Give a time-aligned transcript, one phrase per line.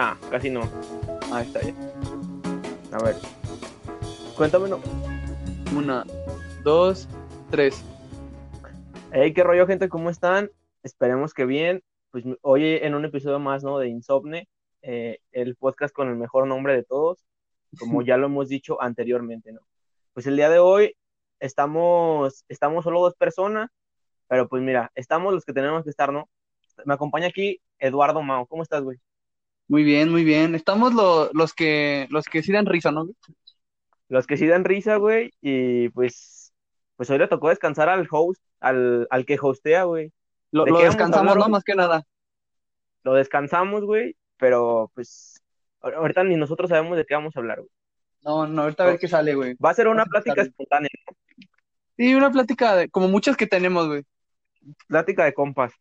[0.00, 0.62] Nah, casi no.
[1.30, 1.76] Ah, está bien.
[2.90, 3.16] A ver.
[4.34, 4.80] Cuéntame, no.
[5.76, 6.06] Una,
[6.64, 7.06] dos,
[7.50, 7.84] tres.
[9.12, 10.50] Hey, qué rollo, gente, ¿cómo están?
[10.82, 11.82] Esperemos que bien.
[12.12, 13.78] Pues hoy en un episodio más, ¿no?
[13.78, 14.48] De Insomne,
[14.80, 17.22] eh, el podcast con el mejor nombre de todos,
[17.78, 19.60] como ya lo hemos dicho anteriormente, ¿no?
[20.14, 20.96] Pues el día de hoy
[21.40, 23.68] estamos, estamos solo dos personas,
[24.28, 26.30] pero pues mira, estamos los que tenemos que estar, ¿no?
[26.86, 28.46] Me acompaña aquí Eduardo Mao.
[28.46, 28.98] ¿Cómo estás, güey?
[29.70, 30.56] Muy bien, muy bien.
[30.56, 33.06] Estamos lo- los que los que sí dan risa, ¿no?
[34.08, 36.52] Los que sí dan risa, güey, y pues,
[36.96, 40.12] pues hoy le tocó descansar al host, al, al que hostea, güey.
[40.50, 41.52] Lo, ¿De descansamos, hablar ¿no?
[41.52, 42.02] Más que nada.
[43.04, 45.40] Lo descansamos, güey, pero pues
[45.82, 47.70] ahor- ahorita ni nosotros sabemos de qué vamos a hablar, güey.
[48.24, 49.54] No, no, ahorita a ver qué sale, güey.
[49.64, 50.90] Va a ser una a plática espontánea,
[51.96, 54.02] Sí, una plática de- como muchas que tenemos, güey.
[54.88, 55.72] plática de compas.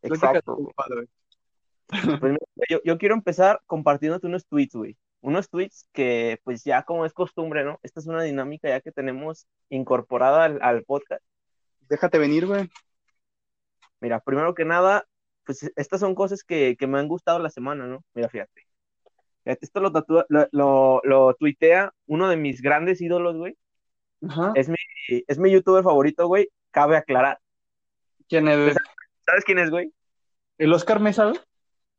[0.00, 0.54] Plática de Exacto.
[0.56, 0.64] güey.
[0.66, 1.08] compadre, güey.
[1.88, 2.36] Pues
[2.68, 4.96] yo, yo quiero empezar compartiéndote unos tweets, güey.
[5.20, 7.78] Unos tweets que, pues ya como es costumbre, ¿no?
[7.82, 11.22] Esta es una dinámica ya que tenemos incorporada al, al podcast.
[11.88, 12.68] Déjate venir, güey.
[14.00, 15.06] Mira, primero que nada,
[15.44, 18.04] pues estas son cosas que, que me han gustado la semana, ¿no?
[18.14, 18.66] Mira, fíjate.
[19.44, 23.56] Esto lo, tatúa- lo, lo, lo tuitea uno de mis grandes ídolos, güey.
[24.28, 24.52] Ajá.
[24.54, 24.76] Es mi,
[25.26, 26.48] es mi youtuber favorito, güey.
[26.72, 27.38] Cabe aclarar.
[28.28, 28.76] ¿Quién es?
[29.24, 29.92] ¿Sabes quién es, güey?
[30.58, 31.40] ¿El Oscar Mesa, güey?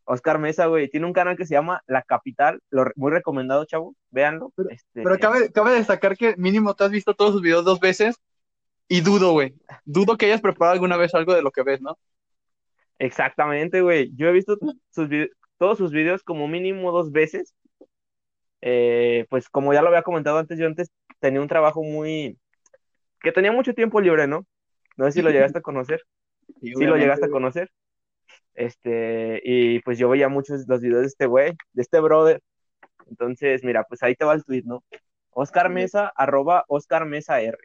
[0.07, 0.89] Oscar Mesa, güey.
[0.89, 2.61] Tiene un canal que se llama La Capital.
[2.69, 3.93] Lo, muy recomendado, chavo.
[4.09, 4.51] Véanlo.
[4.55, 7.79] Pero- Este, Pero cabe, cabe destacar que mínimo te has visto todos sus videos dos
[7.79, 8.15] veces
[8.87, 9.53] y dudo, güey.
[9.83, 11.97] Dudo que hayas preparado alguna vez algo de lo que ves, ¿no?
[12.99, 14.11] Exactamente, güey.
[14.15, 14.57] Yo he visto
[14.91, 15.09] sus
[15.57, 17.53] todos sus videos como mínimo dos veces.
[18.61, 22.37] Eh, pues como ya lo había comentado antes, yo antes tenía un trabajo muy...
[23.21, 24.45] que tenía mucho tiempo libre, ¿no?
[24.95, 26.01] No sé si lo llegaste a conocer.
[26.61, 27.69] Sí lo llegaste a conocer.
[28.57, 32.41] Este, y pues yo veía muchos los videos de este güey, de este brother.
[33.07, 34.83] Entonces, mira, pues ahí te va el tweet, ¿no?
[35.29, 37.55] Oscar Mesa, arroba Oscar Mesa R.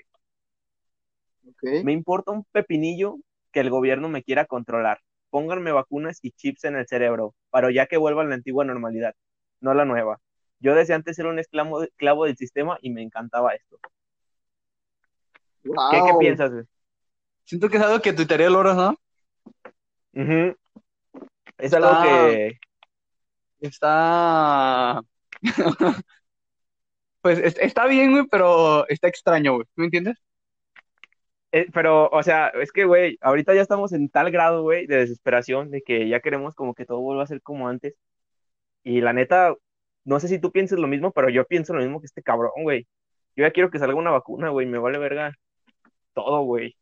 [1.48, 1.82] Ok.
[1.82, 3.16] Me importa un pepinillo
[3.52, 5.00] que el gobierno me quiera controlar.
[5.30, 9.14] Pónganme vacunas y chips en el cerebro, para ya que vuelva a la antigua normalidad,
[9.60, 10.20] no la nueva.
[10.60, 13.78] Yo desde antes era un esclavo, esclavo del sistema y me encantaba esto.
[15.62, 16.52] ¿Qué, piensas?
[16.52, 16.64] güey?
[17.44, 18.94] Siento que es algo que tuitaría Loros, ¿no?
[20.12, 20.54] Ujú.
[21.58, 22.02] Es Está- algo
[22.32, 22.58] que,
[23.60, 25.02] Está.
[27.20, 29.66] Pues es- está bien, güey, pero está extraño, güey.
[29.76, 30.16] ¿Me entiendes?
[31.52, 34.96] eh, pero, o sea, es que, güey, ahorita ya estamos en tal grado, güey, de
[34.98, 37.94] desesperación, de que ya queremos como que todo vuelva a ser como antes.
[38.84, 39.54] Y la neta,
[40.04, 42.52] no sé si tú piensas lo mismo, pero yo pienso lo mismo que este cabrón,
[42.62, 42.86] güey.
[43.36, 45.34] Yo ya quiero que salga una vacuna, güey, me vale verga
[46.14, 46.76] todo, güey.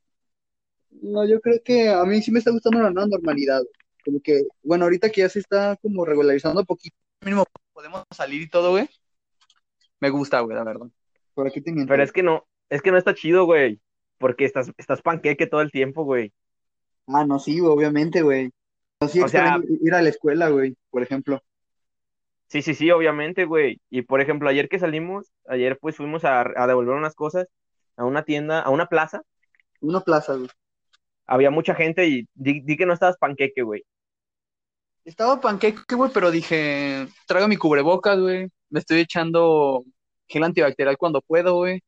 [1.03, 3.63] No, yo creo que a mí sí me está gustando la nueva normalidad.
[4.05, 8.43] Como que, bueno, ahorita que ya se está como regularizando un poquito, mínimo podemos salir
[8.43, 8.89] y todo, güey.
[10.01, 10.87] Me gusta, güey, la verdad.
[11.35, 11.91] Por aquí te miento.
[11.91, 13.81] Pero es que no, es que no está chido, güey.
[14.19, 16.33] Porque estás, estás panqueque todo el tiempo, güey.
[17.07, 18.51] Ah, no, sí, obviamente, güey.
[19.01, 21.43] No, sí O sea- ir a la escuela, güey, por ejemplo.
[22.49, 23.81] Sí, sí, sí, obviamente, güey.
[23.91, 27.47] Y por ejemplo, ayer que salimos, ayer pues fuimos a, a devolver unas cosas
[27.97, 29.23] a una tienda, a una plaza.
[29.81, 30.49] Una plaza, güey.
[31.27, 33.85] Había mucha gente y di, di que no estabas panqueque, güey.
[35.05, 38.49] Estaba panqueque, güey, pero dije, traigo mi cubrebocas, güey.
[38.69, 39.85] Me estoy echando
[40.27, 41.81] gel antibacterial cuando puedo, güey.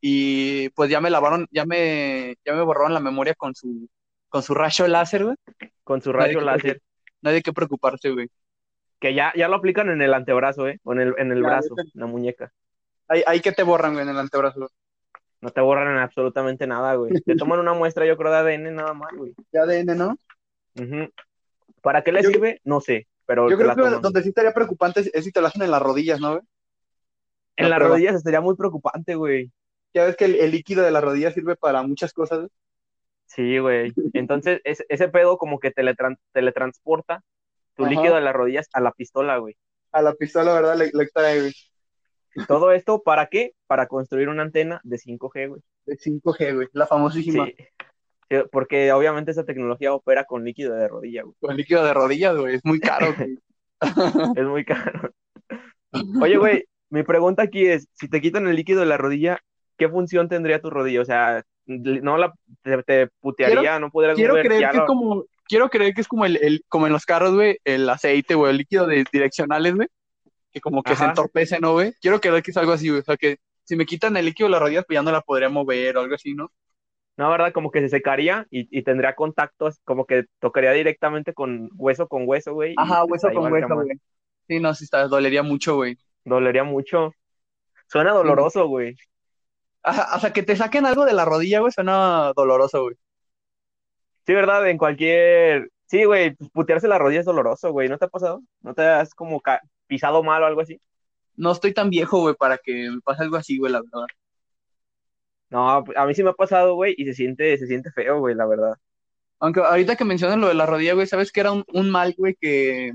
[0.00, 3.88] Y pues ya me lavaron, ya me, ya me borraron la memoria con su,
[4.28, 5.36] con su rayo láser, güey.
[5.84, 6.82] Con su Nadie rayo que láser.
[7.20, 8.28] Nadie hay que preocuparse, güey.
[8.98, 10.78] Que ya, ya lo aplican en el antebrazo, ¿eh?
[10.84, 12.52] O en el, en el brazo, en la muñeca.
[13.08, 14.70] Ahí, ahí que te borran, güey, en el antebrazo.
[15.40, 17.12] No te borran absolutamente nada, güey.
[17.24, 19.34] Te toman una muestra, yo creo, de ADN nada más, güey.
[19.52, 20.16] Ya ADN, ¿no?
[20.76, 21.10] Ujú.
[21.82, 22.60] ¿Para qué le Yo- sirve?
[22.64, 24.02] No sé, pero Yo creo que toman.
[24.02, 26.42] donde sí estaría preocupante es, es si te lo hacen en las rodillas, ¿no, güey?
[27.56, 29.50] En la las rodillas estaría muy preocupante, güey.
[29.92, 32.50] Ya ves que el, el líquido de las rodillas sirve para muchas cosas, güey.
[33.26, 33.92] Sí, güey.
[34.14, 37.22] Entonces, ese, ese pedo como que teletran- teletransporta
[37.76, 37.90] tu Ajá.
[37.94, 39.56] líquido de las rodillas a la pistola, güey.
[39.92, 40.76] A la pistola, ¿verdad?
[40.76, 41.52] Le, le extrae, güey.
[42.46, 43.52] Todo esto, ¿para qué?
[43.66, 45.60] Para construir una antena de 5G, güey.
[45.86, 46.68] De 5G, güey.
[46.72, 47.46] La famosísima.
[47.46, 47.54] Sí.
[48.52, 51.34] Porque obviamente esa tecnología opera con líquido de rodilla, güey.
[51.40, 52.54] Con líquido de rodillas, güey.
[52.54, 53.38] Es muy caro, güey.
[54.36, 55.10] Es muy caro.
[56.20, 59.40] Oye, güey, mi pregunta aquí es, si te quitan el líquido de la rodilla,
[59.76, 61.00] ¿qué función tendría tu rodilla?
[61.00, 62.32] O sea, no la
[62.62, 66.08] te, te putearía, no podrías Quiero mover, creer que es como, quiero creer que es
[66.08, 69.74] como el, el- como en los carros, güey, el aceite, güey, el líquido de direccionales,
[69.74, 69.88] güey.
[70.52, 71.92] Que como que se entorpece, ¿no, güey?
[72.00, 73.00] Quiero creer que es algo así, güey.
[73.00, 75.20] O sea que si me quitan el líquido de las rodillas, pues ya no la
[75.20, 76.50] podría mover o algo así, ¿no?
[77.20, 77.52] No, ¿verdad?
[77.52, 82.26] Como que se secaría y, y tendría contactos, como que tocaría directamente con hueso con
[82.26, 82.72] hueso, güey.
[82.78, 84.00] Ajá, pues hueso con hueso, güey.
[84.48, 85.98] Sí, no, sí está, dolería mucho, güey.
[86.24, 87.12] Dolería mucho.
[87.88, 88.96] Suena doloroso, güey.
[90.18, 92.96] Sea, que te saquen algo de la rodilla, güey, suena doloroso, güey.
[94.26, 94.66] Sí, ¿verdad?
[94.70, 95.68] En cualquier...
[95.88, 97.90] Sí, güey, pues, putearse la rodilla es doloroso, güey.
[97.90, 98.40] ¿No te ha pasado?
[98.62, 100.80] ¿No te has como ca- pisado mal o algo así?
[101.36, 104.06] No estoy tan viejo, güey, para que me pase algo así, güey, la verdad.
[105.50, 108.34] No, a mí sí me ha pasado, güey, y se siente, se siente feo, güey,
[108.34, 108.74] la verdad.
[109.40, 112.14] Aunque ahorita que mencionan lo de la rodilla, güey, ¿sabes que era un, un mal,
[112.16, 112.92] güey, que,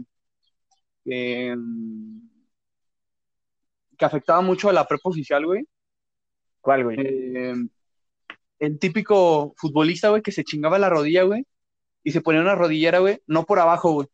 [1.03, 2.27] que, mm,
[3.97, 5.67] que afectaba mucho a la preposición, güey?
[6.61, 6.97] ¿Cuál, güey?
[6.99, 7.53] Eh,
[8.59, 11.45] el típico futbolista, güey, que se chingaba la rodilla, güey,
[12.03, 14.07] y se ponía una rodillera, güey, no por abajo, güey,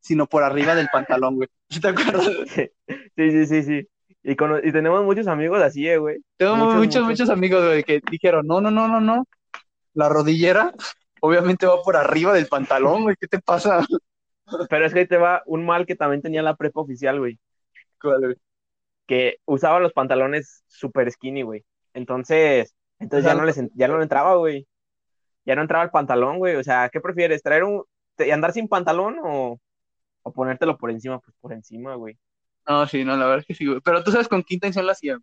[0.00, 1.48] sino por arriba del pantalón, güey.
[1.70, 2.28] ¿Sí ¿Te acuerdas?
[3.16, 3.88] Sí, sí, sí, sí.
[4.24, 6.18] Y, y tenemos muchos amigos así, eh, güey.
[6.38, 7.30] Tengo Muchos, muchos, muchos, muchos.
[7.30, 9.24] amigos, güey, que dijeron, no, no, no, no, no,
[9.94, 10.72] la rodillera
[11.20, 13.84] obviamente va por arriba del pantalón, güey, ¿qué te pasa?
[14.70, 17.38] Pero es que ahí te va un mal que también tenía la prepa oficial, güey.
[18.00, 18.36] ¿Cuál, güey?
[19.06, 21.64] Que usaba los pantalones super skinny, güey.
[21.94, 24.66] Entonces, entonces ya no les, ya no le entraba, güey.
[25.46, 26.56] Ya no entraba el pantalón, güey.
[26.56, 27.42] O sea, ¿qué prefieres?
[27.42, 27.84] ¿Traer un,
[28.16, 29.58] te- andar sin pantalón o,
[30.22, 31.20] o ponértelo por encima?
[31.20, 32.18] Pues por encima, güey.
[32.66, 33.80] No, sí, no, la verdad es que sí, güey.
[33.80, 35.22] Pero tú sabes con qué intención la hacían.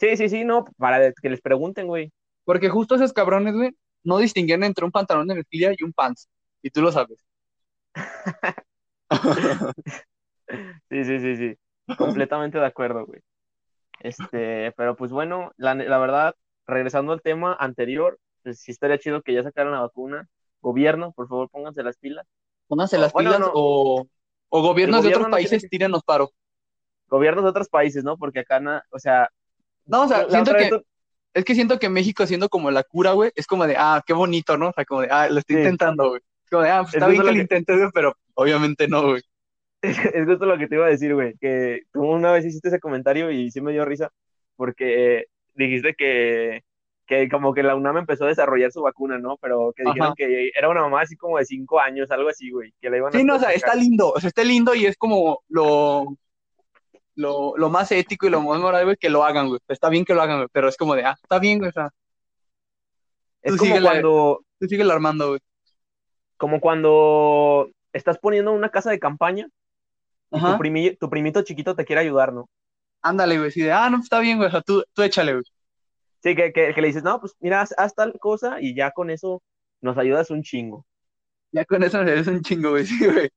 [0.00, 2.12] Sí, sí, sí, no, para que les pregunten, güey.
[2.44, 3.70] Porque justo esos cabrones, güey,
[4.02, 6.28] no distinguían entre un pantalón de mezclilla y un pants.
[6.62, 7.18] Y tú lo sabes.
[10.90, 11.58] Sí, sí, sí, sí.
[11.94, 13.20] Completamente de acuerdo, güey.
[14.00, 16.34] Este, pero pues bueno, la, la verdad,
[16.66, 20.28] regresando al tema anterior, pues sí estaría chido que ya sacaran la vacuna.
[20.62, 22.26] Gobierno, por favor, pónganse las pilas.
[22.66, 23.52] Pónganse las Bueno, pilas no.
[23.52, 24.06] o,
[24.54, 26.30] o gobiernos de otros no países que- tírenos paro.
[27.08, 28.18] Gobiernos de otros países, ¿no?
[28.18, 29.28] Porque acá, na- o sea,
[29.86, 30.82] No, o sea, siento que, tú-
[31.34, 34.12] es que siento que México siendo como la cura, güey, es como de, ah, qué
[34.12, 34.68] bonito, ¿no?
[34.68, 35.62] O sea, como de, ah, lo estoy Sí.
[35.62, 36.20] intentando, güey.
[36.44, 38.86] Es como de, ah, pues Es está bien que lo que- intentes, güey, pero obviamente
[38.88, 39.22] no, güey.
[40.14, 42.78] es justo lo que te iba a decir, güey, que tú una vez hiciste ese
[42.78, 44.10] comentario y sí me dio risa,
[44.56, 46.62] porque dijiste que,
[47.06, 49.36] que como que la UNAM empezó a desarrollar su vacuna, ¿no?
[49.38, 50.14] Pero que dijeron Ajá.
[50.16, 53.14] que era una mamá así como de cinco años, algo así, güey, que la iban
[53.14, 56.16] a Sí, no, o sea, está lindo, o sea, está lindo y es como lo,
[57.14, 59.60] lo, lo más ético y lo más moral, güey, que lo hagan, güey.
[59.68, 61.72] Está bien que lo hagan, güey, pero es como de, ah, está bien, güey, o
[61.72, 61.90] sea,
[63.42, 65.40] Es tú como cuando, tú sigue armando, güey.
[66.36, 69.48] como cuando estás poniendo una casa de campaña
[70.30, 72.48] y tu, primi- tu primito chiquito te quiere ayudar, ¿no?
[73.02, 75.44] Ándale, güey, sí, de, ah, no, está bien, güey, o sea, tú, tú échale, güey.
[76.22, 78.92] Sí, que, que, que le dices, no, pues mira, haz, haz tal cosa y ya
[78.92, 79.42] con eso
[79.80, 80.86] nos ayudas un chingo.
[81.50, 83.28] Ya con eso es un chingo, güey, sí, güey.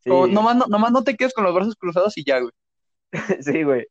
[0.00, 2.52] Sí, Como, nomás, no, nomás no te quedes con los brazos cruzados y ya, güey.
[3.42, 3.86] sí, güey.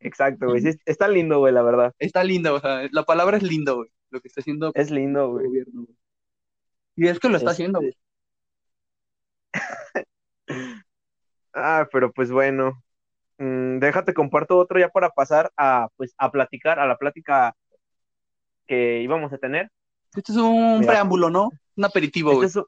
[0.00, 0.60] Exacto, güey.
[0.62, 1.92] Sí, está lindo, güey, la verdad.
[1.98, 5.24] Está lindo, o sea, la palabra es lindo, güey, lo que está haciendo Es lindo,
[5.26, 5.46] el güey.
[5.46, 5.96] gobierno, güey.
[6.96, 7.94] Y es que lo está Este- haciendo, güey.
[11.54, 12.82] Ah, pero pues bueno.
[13.38, 17.54] Mm, déjate, comparto otro ya para pasar a, pues, a platicar, a la plática
[18.66, 19.70] que íbamos a tener.
[20.14, 20.92] Este es un Mira.
[20.92, 21.50] preámbulo, ¿no?
[21.76, 22.48] Un aperitivo, Este güey.
[22.48, 22.58] es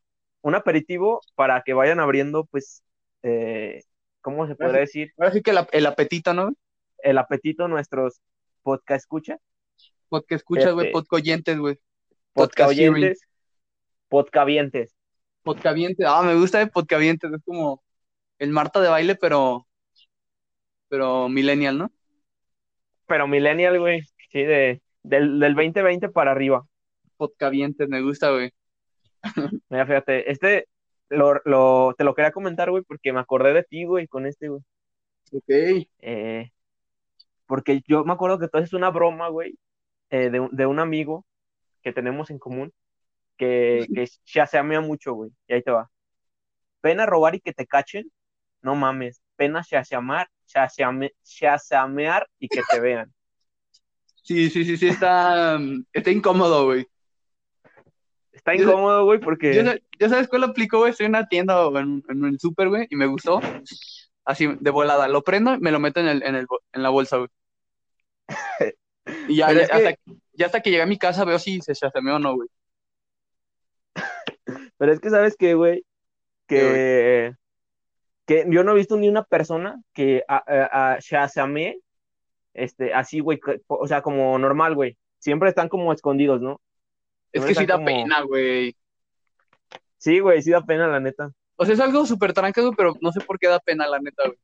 [0.43, 2.82] un aperitivo para que vayan abriendo, pues,
[3.23, 3.82] eh,
[4.20, 5.12] ¿cómo se podría decir?
[5.19, 6.52] Ahora sí que el, ap- el apetito, ¿no?
[6.99, 8.21] El apetito nuestros
[8.62, 9.38] podcast escucha,
[10.09, 11.78] Podcast escuchas, güey, Este- podcast oyentes, güey.
[12.33, 13.21] podcast oyentes,
[14.09, 14.95] podcavientes.
[15.42, 16.07] Podcavientes.
[16.09, 17.83] Ah, me gusta de podcavientes, es como
[18.38, 19.66] el Marta de baile, pero
[20.88, 21.92] pero millennial, ¿no?
[23.07, 26.66] Pero millennial, güey, sí, de, del, del 2020 para arriba.
[27.16, 28.50] Podcavientes, me gusta, güey.
[29.68, 30.66] Mira, fíjate, este
[31.08, 34.49] lo, lo, te lo quería comentar, güey, porque me acordé de ti, güey, con este,
[34.49, 34.62] güey.
[35.32, 35.87] Ok.
[36.00, 36.50] Eh,
[37.46, 39.56] porque yo me acuerdo que tú haces una broma, güey,
[40.11, 41.25] eh, de, un- de un amigo
[41.82, 42.73] que tenemos en común,
[43.37, 45.90] que, que chaseamea mucho, güey, y ahí te va.
[46.80, 48.11] Pena robar y que te cachen,
[48.62, 49.23] no mames.
[49.37, 53.12] Pena chaseamar, chaseame- chaseamear y que te vean.
[54.25, 56.87] Sí, sí, sí, sí, está, mm, está incómodo, güey.
[58.33, 59.54] Está Yo- incómodo, güey, porque...
[59.54, 60.93] ¿Ya, sa- ya sabes cuál aplicó, güey?
[60.93, 63.40] Estoy en una tienda o en, en el súper, güey, y me gustó.
[64.25, 65.09] Así, de volada.
[65.09, 67.28] Lo prendo y me lo meto en, el, en, el, en la bolsa, güey.
[69.28, 70.00] Y ya, Pero ya, es que- hasta,
[70.33, 72.49] ya hasta que llegué a mi casa veo si se chasameó o no, güey.
[74.78, 75.85] Pero es que, ¿sabes qué, güey?
[76.47, 77.35] Que,
[78.26, 81.00] que yo no he visto ni una persona que a, a, a
[82.54, 84.96] este, así, güey, o sea, como normal, güey.
[85.18, 86.61] Siempre están como escondidos, ¿no?
[87.32, 88.76] Es que sí da como- pena, güey.
[89.99, 91.32] Sí, güey, sí da pena, la neta.
[91.56, 92.32] O sea, es algo súper
[92.62, 94.38] güey, pero no sé por qué da pena, la neta, güey.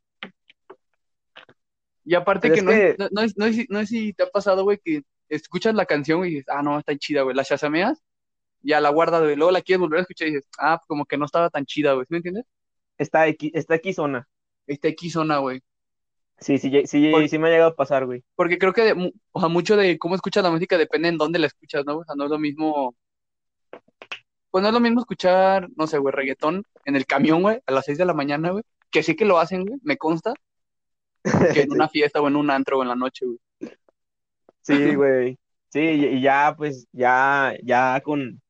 [2.05, 4.13] Y aparte Pero que, es no, que- no, no, es- no, es- no sé si
[4.13, 7.37] te ha pasado, güey, que escuchas la canción y dices, ah, no, está chida, güey,
[7.37, 8.03] la chasameas,
[8.63, 11.17] ya la guardas, güey, luego la quieres volver a escuchar y dices, ah, como que
[11.19, 12.47] no estaba tan chida, güey, ¿sí me entiendes?
[12.99, 14.27] Está X, está X zona.
[14.67, 15.61] este X zona, güey.
[16.41, 18.25] Sí, sí, sí, sí, sí me ha llegado a pasar, güey.
[18.35, 21.39] Porque creo que de o sea, mucho de cómo escuchas la música depende en dónde
[21.39, 21.99] la escuchas, ¿no?
[21.99, 22.95] O sea, no es lo mismo.
[24.51, 27.73] Pues no es lo mismo escuchar, no sé, güey, reggaetón en el camión, güey, a
[27.73, 28.65] las 6 de la mañana, güey.
[28.91, 30.33] Que sí que lo hacen, güey, me consta.
[31.53, 33.39] Que en una fiesta o en un antro o en la noche, güey.
[34.63, 35.39] Sí, güey.
[35.69, 38.41] Sí, y ya, pues, ya, ya con,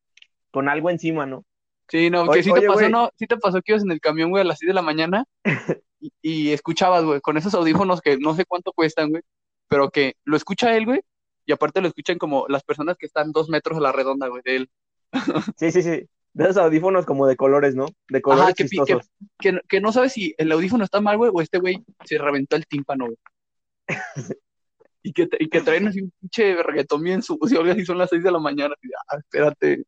[0.49, 1.43] con algo encima, ¿no?
[1.89, 2.91] Sí, no, Oye- que sí te oye, pasó, güey.
[2.91, 3.09] ¿no?
[3.19, 5.25] Sí te pasó que ibas en el camión, güey, a las 6 de la mañana
[6.01, 9.21] y, y escuchabas, güey, con esos audífonos que no sé cuánto cuestan, güey,
[9.69, 11.01] pero que lo escucha él, güey,
[11.45, 14.41] y aparte lo escuchan como las personas que están dos metros a la redonda, güey,
[14.43, 14.69] de él.
[15.57, 16.07] Sí, sí, sí.
[16.33, 17.85] De esos audífonos como de colores, ¿no?
[18.09, 19.09] De colores que pi- chistosos.
[19.37, 22.55] Que, que no sabes si el audífono está mal, güey, o este güey se reventó
[22.55, 23.17] el tímpano, güey.
[25.03, 28.21] Y que, y que traen así un pinche reggaetón bien sucio, así son las 6
[28.23, 28.75] de la mañana.
[28.83, 29.83] de, ah, espérate.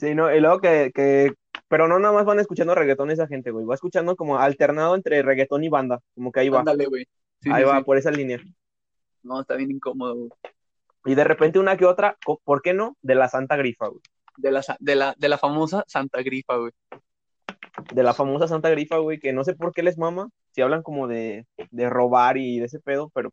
[0.00, 0.34] Sí, ¿no?
[0.34, 1.32] Y luego que, que,
[1.72, 3.64] pero no nada más van escuchando reggaetón esa gente, güey.
[3.64, 6.00] Va escuchando como alternado entre reggaetón y banda.
[6.14, 6.58] Como que ahí va.
[6.58, 7.06] Ándale, güey.
[7.40, 7.84] Sí, ahí sí, va, sí.
[7.84, 8.38] por esa línea.
[9.22, 10.30] No, está bien incómodo, güey.
[11.06, 12.98] Y de repente una que otra, ¿por qué no?
[13.00, 14.02] De la Santa Grifa, güey.
[14.36, 16.72] De la, de la, de la famosa Santa Grifa, güey.
[17.94, 20.28] De la famosa Santa Grifa, güey, que no sé por qué les mama.
[20.50, 23.32] Si hablan como de, de robar y de ese pedo, pero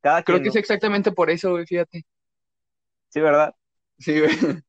[0.00, 0.52] cada Creo quien, que ¿no?
[0.52, 2.06] es exactamente por eso, güey, fíjate.
[3.10, 3.54] Sí, ¿verdad?
[3.98, 4.62] Sí, güey.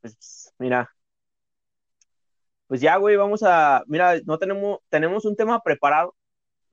[0.00, 0.95] Pues mira.
[2.66, 3.82] Pues ya, güey, vamos a.
[3.86, 6.14] Mira, no tenemos, tenemos un tema preparado.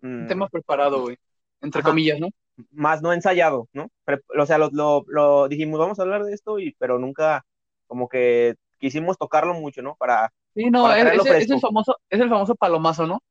[0.01, 1.17] Un mm, tema preparado, güey.
[1.61, 1.89] Entre Ajá.
[1.89, 2.29] comillas, ¿no?
[2.71, 3.89] más no ensayado, ¿no?
[4.05, 7.43] Pre- o sea, lo, lo, lo dijimos, vamos a hablar de esto, y, pero nunca
[7.87, 9.95] como que quisimos tocarlo mucho, ¿no?
[9.95, 13.23] Para Sí, no, Para es, el famoso, es el famoso palomazo, ¿no?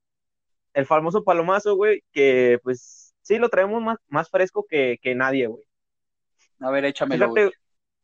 [0.74, 5.46] el famoso palomazo, güey, que pues sí lo traemos más, más fresco que, que nadie,
[5.46, 5.62] güey.
[6.60, 7.50] A ver, échamelo, güey.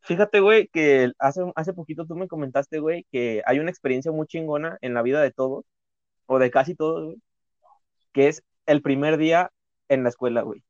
[0.09, 4.27] Fíjate, güey, que hace, hace poquito tú me comentaste, güey, que hay una experiencia muy
[4.27, 5.67] chingona en la vida de todos,
[6.27, 7.19] o de casi todos, güey,
[8.12, 9.53] que es el primer día
[9.88, 10.65] en la escuela, güey.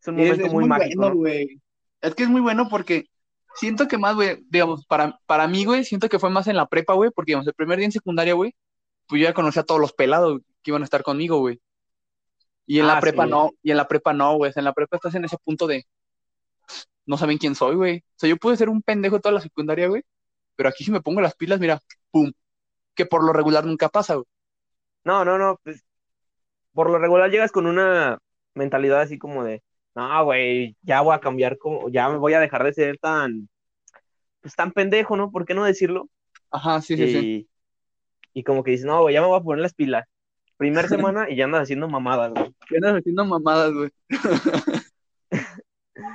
[0.00, 1.16] Es un Es, momento es muy, muy mágico, bueno, ¿no?
[1.16, 1.60] güey.
[2.00, 3.06] Es que es muy bueno porque
[3.56, 6.66] siento que más, güey, digamos, para, para mí, güey, siento que fue más en la
[6.66, 8.54] prepa, güey, porque, digamos, el primer día en secundaria, güey,
[9.08, 11.60] pues yo ya conocía a todos los pelados que iban a estar conmigo, güey.
[12.66, 13.30] Y en Ah, la prepa sí.
[13.30, 14.52] no, y en la prepa no, güey.
[14.54, 15.84] En la prepa estás en ese punto de
[17.06, 17.98] no saben quién soy, güey.
[17.98, 20.02] O sea, yo pude ser un pendejo toda la secundaria, güey,
[20.56, 21.80] pero aquí si me pongo las pilas, mira,
[22.10, 22.32] pum,
[22.94, 24.26] que por lo regular nunca pasa, güey.
[25.04, 25.84] No, no, no, pues
[26.72, 28.18] por lo regular llegas con una
[28.54, 29.62] mentalidad así como de,
[29.94, 33.48] no, güey, ya voy a cambiar, como, ya me voy a dejar de ser tan,
[34.40, 35.30] pues tan pendejo, ¿no?
[35.30, 36.08] ¿Por qué no decirlo?
[36.50, 37.48] Ajá, sí, sí, sí.
[38.32, 40.06] y, como que dices, no, güey, ya me voy a poner las pilas.
[40.56, 42.54] Primer semana y ya andas haciendo mamadas, güey.
[42.68, 43.90] ¿Qué andas haciendo mamadas, güey?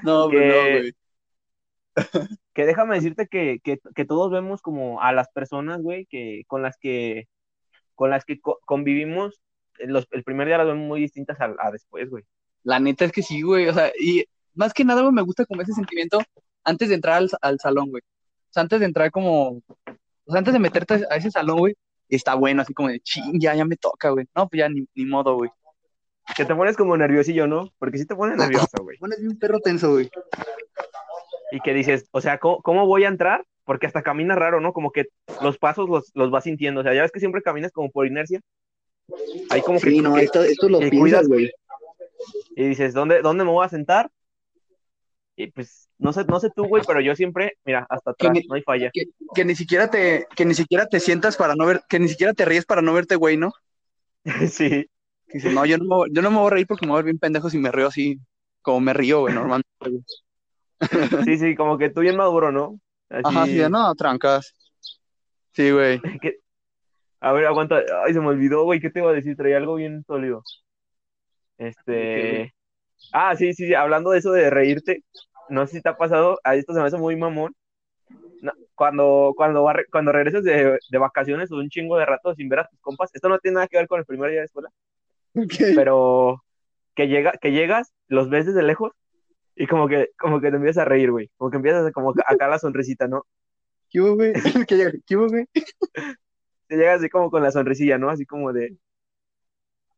[0.04, 0.94] No, Que- no, güey.
[2.54, 6.62] Que déjame decirte que, que, que todos vemos como a las personas, güey, que con
[6.64, 7.28] las que
[7.96, 9.40] con las que co- convivimos,
[9.80, 12.24] los, el primer día las vemos muy distintas a, a después, güey.
[12.64, 13.68] La neta es que sí, güey.
[13.68, 16.20] O sea, y más que nada, güey, me gusta como ese sentimiento
[16.64, 18.02] antes de entrar al, al salón, güey.
[18.02, 19.50] O sea, antes de entrar como.
[20.26, 21.76] O sea, antes de meterte a ese salón, güey,
[22.10, 24.28] está bueno, así como de ching, ya, ya me toca, güey.
[24.36, 25.50] No, pues ya ni, ni modo, güey.
[26.36, 27.72] Que te pones como nerviosillo, ¿no?
[27.80, 28.98] Porque sí te pones nervioso, güey.
[28.98, 30.10] Pones un perro tenso, güey.
[31.52, 33.46] Y que dices, o sea, ¿cómo, cómo voy a entrar?
[33.64, 34.74] Porque hasta camina raro, ¿no?
[34.74, 35.06] Como que
[35.42, 36.82] los pasos los, los vas sintiendo.
[36.82, 38.42] O sea, ya ves que siempre caminas como por inercia.
[39.50, 41.52] Ahí como que, Sí, no, que- esto, esto lo piensas, cuidas, güey.
[42.56, 44.10] y dices, ¿dónde, ¿dónde me voy a sentar?
[45.38, 48.44] Y pues, no sé, no sé tú, güey, pero yo siempre, mira, hasta atrás, ni-
[48.48, 48.90] no hay falla.
[48.92, 49.04] Que,
[49.36, 52.34] que ni siquiera te, que ni siquiera te sientas para no ver, que ni siquiera
[52.34, 53.52] te ríes para no verte, güey, ¿no?
[54.52, 54.88] sí,
[55.28, 57.00] Que dices, no, yo no, me, yo no me voy a reír porque me voy
[57.00, 58.20] a ver bien pendejo si me río así,
[58.62, 59.70] como me río, güey, normalmente.
[59.80, 60.04] güey.
[61.26, 62.80] sí, sí, como que tú bien maduro, ¿no?
[63.10, 64.54] Así, Ajá, sí, de, no, trancas.
[65.54, 66.00] Sí, güey.
[67.20, 67.82] A ver, aguanta.
[68.06, 69.36] Ay, se me olvidó, güey, ¿qué te iba a decir?
[69.36, 70.44] Traía algo bien sólido.
[71.58, 72.54] Este.
[73.12, 75.04] Ah, sí, sí, hablando de eso de reírte,
[75.50, 77.56] no sé si te ha pasado, a esto se me hace muy mamón.
[78.42, 82.50] No, cuando, cuando, va cuando regresas de, de vacaciones o un chingo de rato sin
[82.50, 84.46] ver a tus compas, esto no tiene nada que ver con el primer día de
[84.46, 84.70] escuela,
[85.76, 86.44] pero
[86.96, 88.92] que, llega, que llegas, los ves desde lejos
[89.56, 91.30] y como que, como que te empiezas a reír, güey.
[91.38, 93.26] Como que empiezas a- como acá la sonrisita, ¿no?
[93.90, 94.34] ¿Qué hubo, güey?
[94.68, 94.92] ¿Qué llega?
[95.06, 95.46] ¿Qué hubo, güey?
[96.68, 98.10] Te llegas así como con la sonrisilla, ¿no?
[98.10, 98.76] Así como de,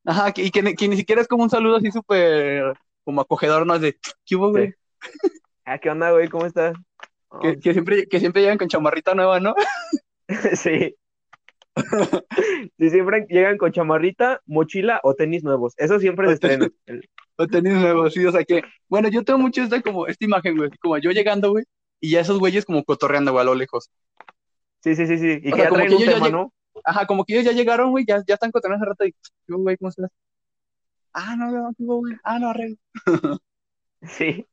[0.05, 3.22] Ajá, que, y que, ni- que ni siquiera es como un saludo así súper como
[3.22, 3.75] acogedor, ¿no?
[3.75, 4.74] Es de, ¿qué hubo, güey?
[5.65, 6.29] ah, ¿qué onda, güey?
[6.29, 6.75] ¿Cómo estás?
[7.29, 9.55] Oh, Que, que siempre, que siempre llegan con chamarrita nueva, ¿no?
[10.55, 10.96] sí.
[12.78, 15.74] Sí, siempre llegan con chamarrita, mochila o tenis nuevos.
[15.78, 16.54] Eso siempre se O tenis.
[16.68, 16.74] estrena.
[16.86, 20.26] El- O tenis nuevos, sí, o sea que, bueno, yo tengo mucho esta como, esta
[20.26, 21.64] imagen, güey, como yo llegando, güey,
[22.02, 23.90] y ya esos güeyes como cotorreando, güey, a lo lejos.
[24.82, 25.40] Sí, sí, sí, sí.
[25.44, 26.54] Y O que sea, ya como que un tema, ¿no?
[26.84, 29.54] Ajá, como que ellos ya llegaron, güey, ya, ya están contando hace rato y, "¿Qué
[29.54, 30.10] hubo, güey, ¿cómo estás?
[31.14, 32.16] Ah, no, no, ¿qué hubo, güey?
[32.24, 32.78] Ah, no, arreglo.
[34.02, 34.46] Sí,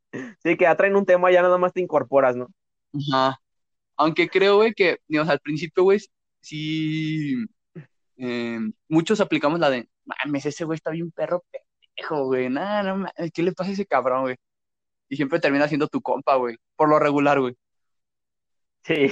[0.42, 2.48] sí, que ya traen un tema, ya nada más te incorporas, ¿no?
[3.12, 3.38] Ajá.
[3.96, 6.00] Aunque creo, güey, que, digamos, al principio, güey,
[6.46, 7.46] sí,
[8.18, 12.96] eh, muchos aplicamos la de, mames, ese güey está bien perro pendejo, güey, nada, no
[12.98, 14.36] mames, ¿qué le pasa a ese cabrón, güey?
[15.08, 17.56] Y siempre termina siendo tu compa, güey, por lo regular, güey.
[18.84, 19.08] Sí.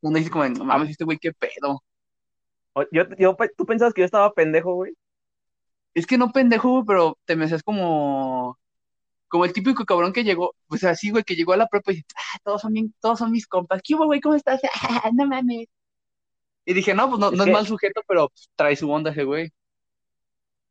[0.00, 1.82] Uno dice como, no mames, este güey, qué pedo.
[2.92, 4.92] Yo, yo, tú pensabas que yo estaba pendejo, güey.
[5.94, 8.58] Es que no pendejo, güey, pero te me haces como,
[9.28, 11.96] como el típico cabrón que llegó, pues así, güey, que llegó a la prepa y
[11.96, 13.82] dice, ah, todos son bien, todos son mis compas.
[13.84, 14.20] ¿Qué hubo, güey?
[14.20, 14.60] ¿Cómo estás?
[15.04, 15.66] "Ah, no mames.
[16.66, 18.90] Y dije, no, pues no, Es no que- es mal sujeto, pero pues, trae su
[18.90, 19.50] onda ese güey.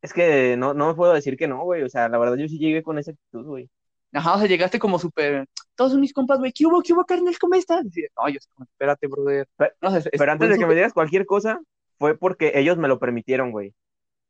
[0.02, 1.82] Es que no, no puedo decir que no, güey.
[1.84, 3.70] O sea, la verdad yo sí llegué con esa actitud, güey.
[4.14, 6.52] Ajá, o sea, llegaste como súper, todos son mis compas, güey.
[6.54, 6.82] ¿Qué hubo?
[6.82, 7.38] ¿Qué hubo, carnal?
[7.40, 7.84] ¿Cómo estás?
[7.86, 9.48] Y dice, no, yo espérate, brother.
[9.58, 11.60] Pe- No, o sea, es- Pero antes de que me digas cualquier cosa,
[11.98, 13.74] fue porque ellos me lo permitieron, güey.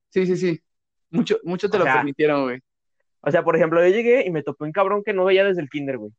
[0.10, 0.62] Sí, sí, sí.
[1.10, 2.60] Mucho, mucho te O lo sea, permitieron, güey.
[3.22, 5.62] O sea, por ejemplo, yo llegué y me topé un cabrón que no veía desde
[5.62, 6.12] el kinder, güey.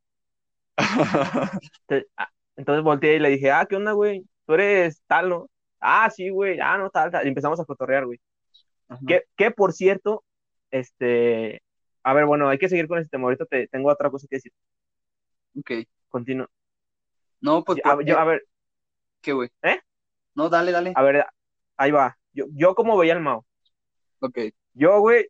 [1.87, 4.25] Te- ah, Entonces volteé y le dije, ah, ¿qué onda, güey?
[4.47, 5.51] Tú eres tal, ¿no?
[5.81, 7.25] Ah, sí, güey, ah, no, tal, tal.
[7.25, 8.21] Y empezamos a cotorrear, güey.
[9.07, 10.25] Que, que, por cierto,
[10.71, 11.63] este...
[12.03, 13.25] A ver, bueno, hay que seguir con este tema.
[13.25, 14.53] Ahorita te, tengo otra cosa que decir.
[15.59, 15.73] Ok.
[16.09, 16.47] Continúo.
[17.41, 18.45] No, pues, A, yo- a ver,
[19.21, 19.51] ¿qué, güey?
[19.63, 19.81] ¿eh?
[20.35, 20.93] No, dale, dale.
[20.95, 21.27] A ver,
[21.77, 22.17] ahí va.
[22.33, 23.45] Yo, yo como veía al Mao.
[24.21, 24.39] Ok.
[24.75, 25.27] Yo, güey,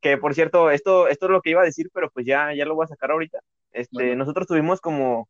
[0.00, 2.64] que por cierto, esto, esto es lo que iba a decir, pero pues ya, ya
[2.64, 3.40] lo voy a sacar ahorita.
[3.72, 4.16] Este, Bueno.
[4.16, 5.28] nosotros tuvimos como,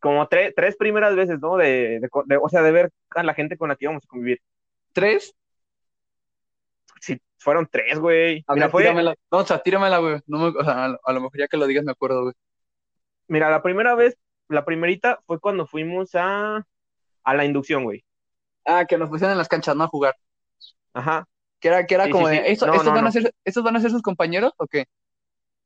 [0.00, 1.56] como tre- tres primeras veces, ¿no?
[1.56, 4.40] De, de o sea, de ver a la gente con la que íbamos a convivir.
[4.92, 5.34] ¿Tres?
[7.00, 8.44] Sí, fueron tres, güey.
[8.46, 9.14] A Mira, ver, fue, tíramela.
[9.30, 10.20] No, o sea, tíramela, güey.
[10.26, 12.22] No me- o sea, a, lo- a lo mejor ya que lo digas me acuerdo,
[12.22, 12.34] güey.
[13.28, 14.16] mira, la primera vez,
[14.48, 16.64] la primerita fue cuando fuimos a,
[17.24, 18.04] a la inducción, güey.
[18.64, 19.84] Ah, que nos pusieron en las canchas, ¿no?
[19.84, 20.16] A jugar.
[20.94, 21.26] Ajá.
[21.60, 22.52] Que era, que era Sí, como sí, de, sí.
[22.52, 23.08] ¿estos, No, estos no, van no.
[23.08, 24.86] A ser, ¿estos van a ser sus compañeros o qué?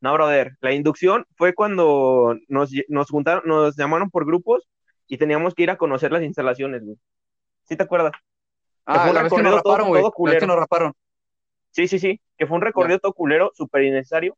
[0.05, 0.53] No, brother.
[0.61, 4.69] La inducción fue cuando nos, nos juntaron, nos llamaron por grupos
[5.09, 6.99] y teníamos que ir a conocer las instalaciones, güey.
[7.63, 8.13] ¿Sí te acuerdas?
[8.85, 10.03] Ah, fue un la vez que nos recorrido todo- raparon, güey.
[10.03, 10.41] todo La vez culero.
[10.41, 10.93] que nos raparon.
[11.71, 12.21] Sí, sí, sí.
[12.37, 14.37] Que fue un recorrido todo culero, súper innecesario.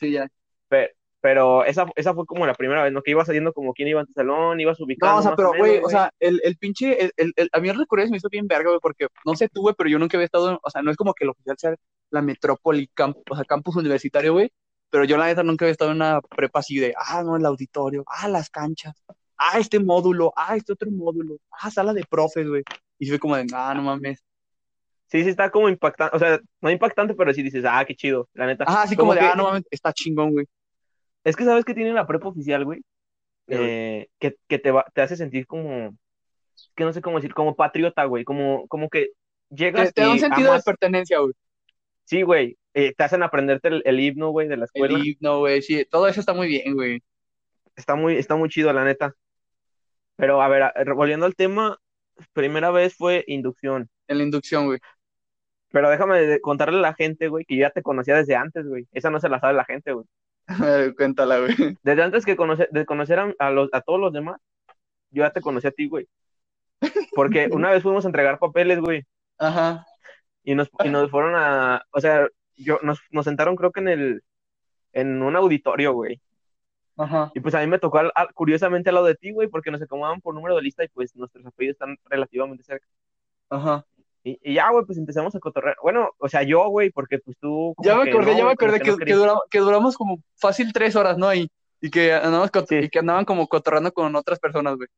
[0.00, 0.26] Sí, ya.
[0.68, 3.00] Pe- Pero, esa, esa fue como la primera vez, ¿no?
[3.02, 5.52] Que ibas saliendo como quién iba en tu salón, ibas ubicando No, o sea, pero,
[5.56, 8.16] güey, o sea, el, el pinche, el, el, el- a mí el recorrido se me
[8.16, 10.58] hizo bien verga, güey, porque no sé tú, güey, pero yo nunca había estado, en-
[10.62, 11.74] o sea, no es como que el oficial sea
[12.10, 14.52] la metrópoli, camp- o sea, campus universitario, güey,
[14.90, 17.44] pero yo la neta nunca había estado en una prepa así de, ah, no, el
[17.46, 18.94] auditorio, ah, las canchas,
[19.36, 22.62] ah, este módulo, ah, este otro módulo, ah, sala de profes, güey,
[22.98, 24.22] y fue como de, ah, no mames,
[25.08, 26.16] Sí, sí, está como impactante.
[26.16, 28.64] O sea, no impactante, pero sí dices, ah, qué chido, la neta.
[28.66, 30.46] ah, así como, de, que- ah, no mames, está chingón, güey,
[31.22, 32.82] Es que sabes que tiene la prepa oficial, güey.
[33.48, 35.96] Eh, que, que te, va, te hace sentir como,
[36.74, 38.24] que no sé cómo decir, como patriota, güey.
[38.24, 39.10] Como, como que
[39.50, 41.32] llegas te, te da un sentido amas- de pertenencia, güey,
[42.04, 42.56] Sí, güey.
[42.76, 44.98] Eh, te hacen aprenderte el, el himno, güey, de la escuela.
[44.98, 47.02] el himno, güey, sí, todo eso está muy bien, güey,
[47.74, 49.12] Está muy, está muy chido, la neta.
[50.16, 51.78] Pero, a ver, a- volviendo al tema,
[52.32, 53.88] primera vez fue inducción.
[54.08, 54.78] en la inducción, güey,
[55.70, 58.86] Pero déjame contarle a la gente, güey, que yo ya te conocía desde antes, güey.
[58.92, 60.06] Esa no se la sabe la gente, güey.
[60.96, 64.40] cuéntala, güey, Desde antes que conocer, de conocer a, a los, a todos los demás,
[65.10, 66.06] yo ya te conocí a ti, güey.
[67.14, 69.02] Porque una vez fuimos a entregar papeles, güey,
[69.38, 69.84] ajá,
[70.44, 72.28] y nos, y nos fueron a, o sea,
[72.64, 74.22] yo, nos, nos sentaron creo que en el,
[74.92, 76.20] en un auditorio, güey.
[76.96, 79.48] ajá, Y pues a mí me tocó al- al- curiosamente al lado de ti, güey,
[79.48, 82.86] porque nos acomodaban por número de lista y pues nuestros apellidos están relativamente cerca.
[83.50, 83.84] ajá.
[84.24, 85.76] Y, y ya, güey, pues empezamos a cotorrear.
[85.80, 87.76] Bueno, o sea, yo, güey, porque pues tú...
[87.84, 90.72] Ya me acordé, no, ya me acordé que, no que, duramos, que duramos como fácil
[90.72, 91.32] tres horas, ¿no?
[91.32, 91.48] Y,
[91.80, 92.74] y que andamos Sí.
[92.76, 94.88] y que andaban como cotorrando con otras personas, güey.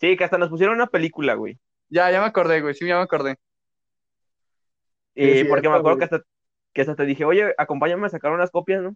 [0.00, 1.56] Sí, que hasta nos pusieron una película, güey.
[1.88, 3.36] Ya, ya me acordé, güey, sí, ya me acordé.
[5.14, 6.08] Sí, Y es porque me acuerdo güey.
[6.08, 6.26] que hasta,
[6.72, 8.94] que hasta te dije, oye, acompáñame a sacar unas copias, ¿no?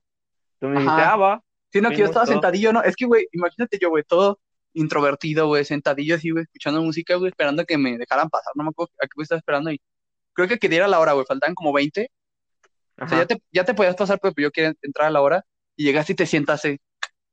[0.58, 1.42] Tú me dijiste, ah, va.
[1.72, 2.82] Sí, no, que yo estaba sentadillo, ¿no?
[2.82, 4.38] Es que, güey, imagínate yo, güey, todo
[4.72, 8.70] introvertido, güey, sentadillo así, güey, escuchando música, güey, esperando que me dejaran pasar, no me
[8.70, 9.80] acuerdo a qué estaba esperando y
[10.34, 12.10] creo que que diera la hora, güey, faltaban como 20,
[12.98, 15.46] o sea, ya te, ya te podías pasar, pero yo quería entrar a la hora
[15.76, 16.80] y llegaste y te sientaste,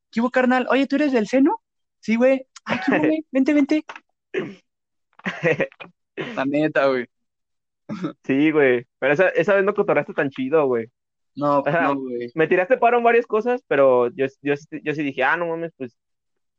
[0.10, 0.68] ¿qué hubo, carnal?
[0.70, 1.62] Oye, ¿tú eres del seno?
[2.00, 3.26] Sí, güey, ay, ¿qué hubo, güey?
[3.32, 3.86] Vente, vente.
[6.36, 7.08] La neta, güey.
[8.24, 8.86] Sí, güey.
[9.00, 10.88] Pero esa, esa vez no cotorreaste tan chido, güey.
[11.36, 11.82] No, Ajá.
[11.94, 12.32] no, güey.
[12.36, 15.48] Me tiraste paro en varias cosas, pero yo, yo, sí- yo sí dije, ah, no
[15.48, 15.98] mames, pues,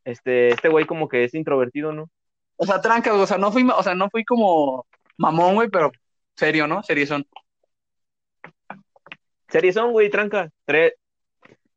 [0.04, 2.10] este, este güey como que es introvertido, ¿no?
[2.56, 5.90] O sea, trancas, o sea, no fui, o sea, no fui como mamón, güey, pero
[6.36, 6.82] serio, ¿no?
[6.82, 7.24] Seriezón.
[9.48, 10.50] Seriezón, güey, tranca.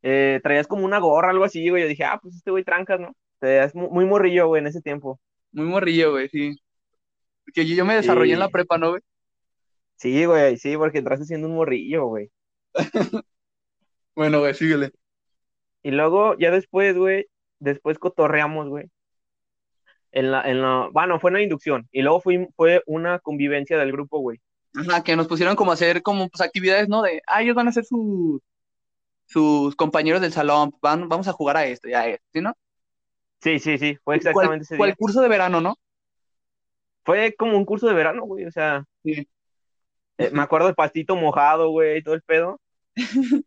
[0.01, 1.83] Eh, traías como una gorra, algo así, güey.
[1.83, 3.15] Yo dije, ah, pues este güey trancas, ¿no?
[3.39, 5.19] Te das mu- muy morrillo, güey, en ese tiempo.
[5.51, 6.55] Muy morrillo, güey, sí.
[7.53, 9.01] Que yo, yo me desarrollé en la prepa, ¿no, güey?
[9.97, 12.31] Sí, güey, sí, porque entraste siendo un morrillo, güey.
[14.15, 14.91] Bueno, güey, síguele.
[15.83, 17.27] Y luego, ya después, güey,
[17.60, 18.89] después cotorreamos, güey.
[20.12, 21.88] En la, en la, bueno, fue una inducción.
[21.91, 24.39] Y luego fue, fue una convivencia del grupo, güey.
[24.75, 27.03] Ajá, que nos pusieron como a hacer como pues actividades, ¿no?
[27.03, 28.41] De, ah, ellos van a ser sus,
[29.25, 32.53] sus compañeros del salón, van, vamos a jugar a esto, ya esto, ¿sí, no?
[33.39, 34.95] Sí, sí, sí, fue ¿Cuál, exactamente ese día.
[34.95, 35.75] curso de verano, no?
[37.05, 38.45] Fue como un curso de verano, güey.
[38.45, 39.27] O sea, Sí.
[40.17, 42.60] Eh, me acuerdo del pastito mojado, güey, y todo el pedo.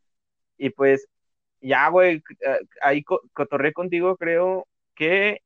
[0.63, 1.07] Y pues,
[1.63, 5.41] ya, güey, eh, ahí co- cotorré contigo, creo que.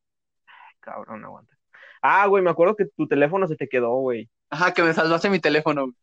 [0.45, 1.55] Ay, cabrón, aguanta.
[2.01, 4.29] Ah, güey, me acuerdo que tu teléfono se te quedó, güey.
[4.49, 5.95] Ajá, que me salvaste mi teléfono, güey.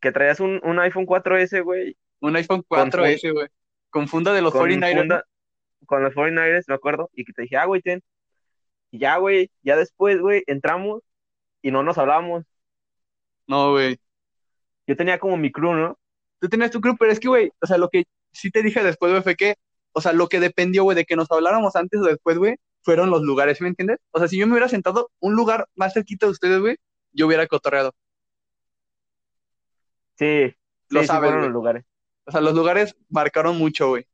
[0.00, 3.48] Que traías un, un iPhone 4S, güey, Un iPhone con, fun- 4S, güey.
[3.88, 5.00] Con funda de los con 49ers, ¿no?
[5.00, 5.24] funda,
[5.86, 7.08] con los 49ers, me acuerdo.
[7.14, 8.02] Y que te dije, ah, güey, ten.
[8.90, 11.00] Y ya, güey, ya después, güey, entramos
[11.62, 12.44] y no nos hablábamos.
[13.46, 13.98] No, güey.
[14.86, 15.98] Yo tenía como mi crew, ¿no?
[16.40, 18.82] Tú tenías tu club, pero es que, güey, o sea, lo que sí te dije
[18.82, 19.56] después, güey, fue que,
[19.92, 23.10] o sea, lo que dependió, güey, de que nos habláramos antes o después, güey, fueron
[23.10, 23.98] los lugares, ¿sí me entiendes?
[24.10, 26.76] O sea, si yo me hubiera sentado un lugar más cerquita de ustedes, güey,
[27.12, 27.92] yo hubiera cotorreado.
[30.16, 30.54] Sí,
[30.88, 31.32] Lo sí, sí güey.
[31.32, 31.84] los lugares.
[32.24, 34.06] O sea, los lugares marcaron mucho, güey.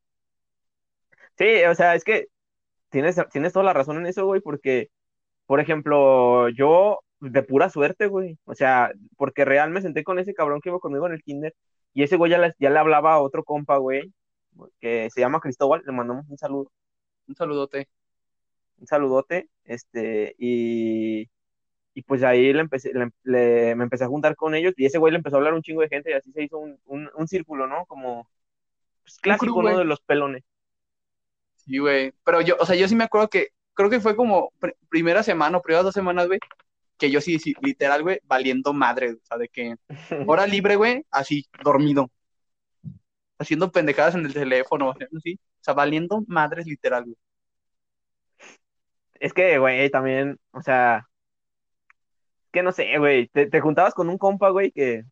[1.37, 2.29] Sí, o sea, es que
[2.91, 4.91] tienes, tienes toda la razón en eso, güey, porque,
[5.47, 10.35] por ejemplo, yo de pura suerte, güey, o sea, porque real me senté con ese
[10.35, 11.55] cabrón que iba conmigo en el kinder
[11.95, 14.13] y ese güey ya le, ya le hablaba a otro compa, güey,
[14.81, 16.71] que se llama Cristóbal, le mandamos un saludo,
[17.29, 17.89] Un saludote.
[18.79, 21.29] un saludote, este, y,
[21.95, 24.99] y pues ahí le empecé, le- le- me empecé a juntar con ellos y ese
[24.99, 27.11] güey le empezó a hablar un chingo de gente y así se hizo un, un,
[27.17, 27.87] un círculo, ¿no?
[27.87, 28.29] Como
[29.03, 29.71] pues, crew, clásico, ¿no?
[29.71, 29.77] güey.
[29.79, 30.45] De los pelones.
[31.57, 32.13] Sí, güey.
[32.25, 35.23] Pero yo, o sea, yo sí me acuerdo que, creo que fue como pr- primera
[35.23, 36.39] semana o primeras dos semanas, güey,
[36.99, 39.77] que yo sí, sí, literal, güey, valiendo madre, o sea, de que
[40.29, 42.11] hora libre, güey, así, dormido,
[43.39, 47.17] haciendo pendejadas en el teléfono, así, o sea, valiendo madres, literal, güey.
[49.21, 51.07] Es que, güey, también, o sea,
[52.53, 55.05] que no sé, güey, te, te juntabas con un compa, güey, que,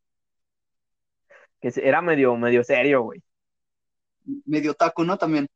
[1.61, 3.22] que era medio, medio serio, güey,
[4.44, 5.16] Medio taco, ¿no?
[5.18, 5.46] También.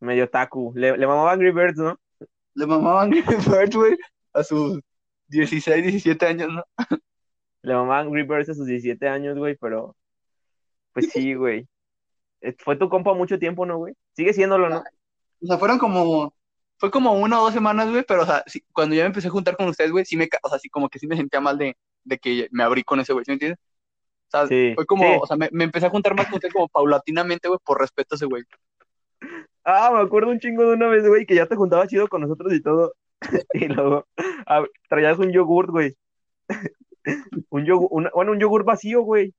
[0.00, 1.98] medio taku, le, le mamaba Angry Birds, ¿no?
[2.54, 3.96] Le mamaban Angry Birds, güey,
[4.32, 4.80] a sus
[5.30, 6.64] 16, 17 años, ¿no?
[7.62, 9.96] Le mamaba Angry Birds a sus 17 años, güey, pero,
[10.94, 11.68] pues sí, güey,
[12.42, 13.94] Eh, fue tu compa mucho tiempo, ¿no, güey?
[14.14, 14.84] Sigue siéndolo, ¿no?
[15.42, 16.34] O sea, fueron como,
[16.78, 19.28] fue como una o dos semanas, güey, pero, o sea, sí, cuando ya me empecé
[19.28, 21.40] a juntar con ustedes, güey, sí me, o sea, sí, como que sí me sentía
[21.40, 23.58] mal de, de que me abrí con ese güey, ¿sí me entiendes?
[24.28, 25.20] O sea, Sí, fue como, sí.
[25.20, 28.14] o sea, me, me empecé a juntar más con ustedes como paulatinamente, güey, por respeto
[28.14, 28.44] a ese güey.
[29.64, 32.22] Ah, me acuerdo un chingo de una vez, güey, que ya te juntabas chido con
[32.22, 32.94] nosotros y todo,
[33.54, 34.06] y luego
[34.46, 35.96] ah, traías un yogurt, güey,
[37.50, 39.34] un yogur, una- bueno, un yogur vacío, güey.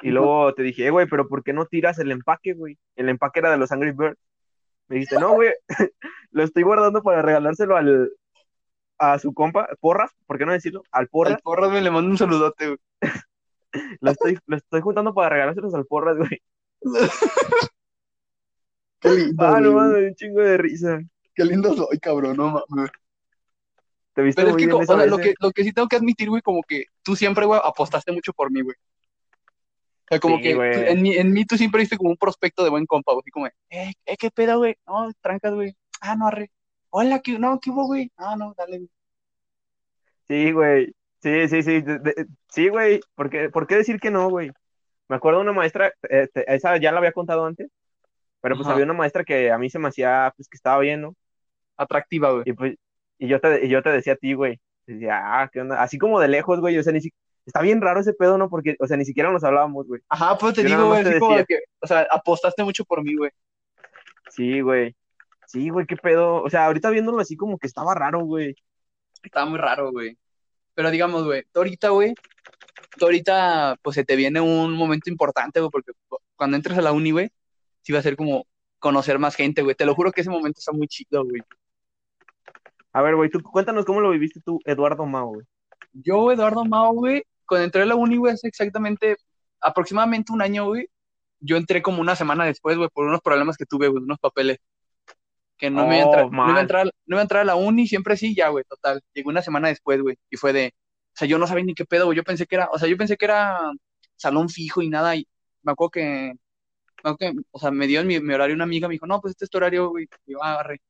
[0.00, 2.78] Y luego te dije, "Eh, güey, pero ¿por qué no tiras el empaque, güey?
[2.94, 4.18] El empaque era de los Angry Birds.
[4.86, 5.52] Me dijiste, no, güey,
[6.30, 8.12] lo estoy guardando para regalárselo al,
[8.98, 10.82] a su compa, Porras, ¿por qué no decirlo?
[10.92, 12.78] Al Al Porras, porras, güey, le mando un saludote, güey.
[14.00, 16.40] lo estoy, lo estoy juntando para regalárselos al Porras, güey.
[19.02, 21.00] Lindo, Ah, no mames, un chingo de risa.
[21.38, 22.90] Qué lindo soy, cabrón, no mames.
[24.12, 25.22] Te viste Pero es muy que, bien co- esa o sea, vez, lo eh.
[25.22, 28.32] que, lo que sí tengo que admitir, güey, como que tú siempre, güey, apostaste mucho
[28.32, 28.74] por mí, güey.
[28.74, 32.16] O sea, como Sí, que tú- en mí, en mí tú siempre viste como un
[32.16, 33.20] prospecto de buen compa, güey.
[33.22, 34.74] Así como, eh, eh, qué pedo, güey.
[34.84, 35.76] No, trancas, güey.
[36.00, 36.50] Ah, no, arre.
[36.90, 38.10] Hola, ¿qué, no, ¿qué hubo, güey?
[38.16, 38.90] Ah, no, dale, güey.
[40.26, 40.92] Sí, güey.
[41.22, 41.80] Sí, sí, sí.
[41.82, 42.98] de- de- sí, güey.
[43.14, 44.50] ¿Por qué, por qué decir que no, güey?
[45.08, 47.68] Me acuerdo de una maestra, eh, te- esa ya la había contado antes,
[48.40, 48.74] pero pues Ajá.
[48.74, 51.14] había una maestra que a mí se me hacía, pues que estaba bien, ¿no?
[51.78, 52.42] Atractiva, güey.
[52.46, 52.74] Y pues,
[53.18, 54.60] y yo te, y yo te decía a ti, güey.
[54.86, 55.82] Decía, ah, ¿qué onda?
[55.82, 56.76] Así como de lejos, güey.
[56.78, 57.10] O sea, ni si,
[57.46, 58.48] está bien raro ese pedo, ¿no?
[58.50, 60.00] Porque, o sea, ni siquiera nos hablábamos, güey.
[60.08, 61.58] Ajá, pues te Yo digo, güey, te así como de decía.
[61.58, 63.30] que, o sea, apostaste mucho por mí, güey.
[64.30, 64.94] Sí, güey.
[65.46, 66.42] Sí, güey, qué pedo.
[66.42, 68.54] O sea, ahorita viéndolo así como que estaba raro, güey.
[69.22, 70.16] Estaba muy raro, güey.
[70.74, 72.14] Pero digamos, güey, ahorita, güey,
[73.00, 76.92] ahorita, pues se te viene un momento importante, güey, porque cu- cuando entres a la
[76.92, 77.30] uni, güey,
[77.82, 78.46] sí va a ser como
[78.78, 79.74] conocer más gente, güey.
[79.74, 81.42] Te lo juro que ese momento está muy chido, güey.
[82.92, 85.46] A ver, güey, tú cuéntanos cómo lo viviste tú, Eduardo Mao, güey.
[85.92, 89.16] Yo, Eduardo Mao, güey, cuando entré a la uni, güey, hace exactamente,
[89.60, 90.88] aproximadamente un año, güey,
[91.40, 94.58] yo entré como una semana después, güey, por unos problemas que tuve, güey, unos papeles.
[95.56, 97.42] Que no me iba a entrar, Oh, no iba a entrar, no iba a entrar
[97.42, 99.02] a la uni, siempre sí, ya, güey, total.
[99.12, 100.74] Llegó una semana después, güey, y fue de,
[101.14, 102.88] o sea, yo no sabía ni qué pedo, güey, yo pensé que era, o sea,
[102.88, 103.58] yo pensé que era
[104.16, 105.26] salón fijo y nada, y
[105.62, 106.34] me acuerdo que,
[107.04, 109.06] me acuerdo que, o sea, me dio en mi, mi horario una amiga, me dijo,
[109.06, 110.80] no, pues este es tu horario, güey, y yo, ah, agarré.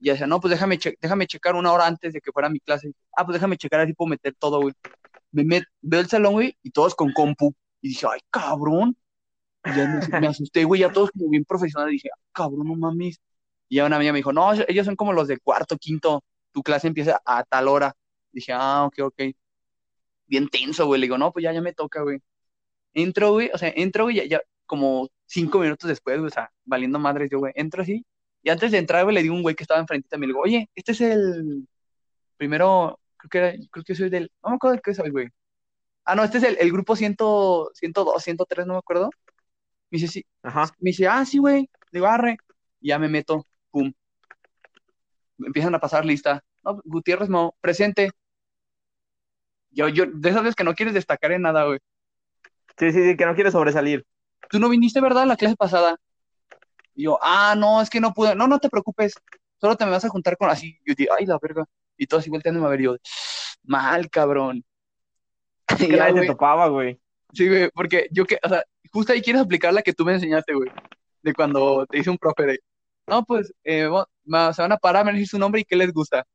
[0.00, 2.92] Y decía, no, pues déjame, déjame checar una hora antes de que fuera mi clase.
[3.16, 4.74] Ah, pues déjame checar así puedo meter todo, güey.
[5.32, 7.54] Me met, veo el salón, güey, y todos con compu.
[7.80, 8.96] Y dije, ay, cabrón.
[9.64, 11.92] Y ya me, asusté, güey, ya todos como bien profesionales.
[11.92, 13.20] Dije, ah, cabrón, no mames.
[13.68, 16.22] Y ya una amiga me dijo, no, ellos son como los de cuarto, quinto.
[16.52, 17.94] Tu clase empieza a tal hora.
[18.32, 19.22] Dije, ah, ok, ok.
[20.26, 21.00] Bien tenso, güey.
[21.00, 22.20] Le digo, no, pues ya, ya me toca, güey.
[22.94, 26.52] Entro, güey, o sea, entro, güey, ya, ya como cinco minutos después, güey, o sea,
[26.64, 27.52] valiendo madres yo, güey.
[27.56, 28.04] Entro así.
[28.44, 30.40] Y antes de entrar, güey, le digo a un güey que estaba enfrente le digo,
[30.40, 31.66] oye, este es el
[32.36, 35.28] primero, creo que era, creo que soy del, no me acuerdo de qué soy, güey.
[36.04, 37.16] Ah, no, este es el, el grupo 100,
[37.74, 39.10] 102, 103, no me acuerdo.
[39.90, 40.26] Me dice, sí.
[40.42, 40.66] Ajá.
[40.78, 41.62] Me dice, ah, sí, güey.
[41.62, 42.36] Le digo, arre.
[42.80, 43.92] Y ya me meto, pum.
[45.38, 46.44] Me empiezan a pasar lista.
[46.62, 48.10] No, Gutiérrez, no, presente.
[49.70, 51.78] Yo, yo, de esas veces que no quieres destacar en nada, güey.
[52.78, 54.04] Sí, sí, sí, que no quieres sobresalir.
[54.50, 55.26] Tú no viniste, ¿verdad?
[55.26, 55.98] La clase pasada.
[56.94, 58.34] Y yo, ah, no, es que no pude.
[58.34, 59.14] No, no te preocupes.
[59.60, 60.78] Solo te me vas a juntar con así.
[60.86, 61.64] Yo digo, ay, la verga.
[61.96, 62.80] Y todos así volteando a ver.
[62.80, 62.96] yo,
[63.64, 64.64] mal, cabrón.
[65.78, 67.00] que nadie te topaba, güey.
[67.32, 70.12] Sí, güey, porque yo que, o sea, justo ahí quieres aplicar la que tú me
[70.12, 70.70] enseñaste, güey.
[71.22, 72.60] De cuando te hice un profe de,
[73.06, 73.88] no, pues, eh,
[74.52, 76.26] se van a parar, me decir su nombre y qué les gusta.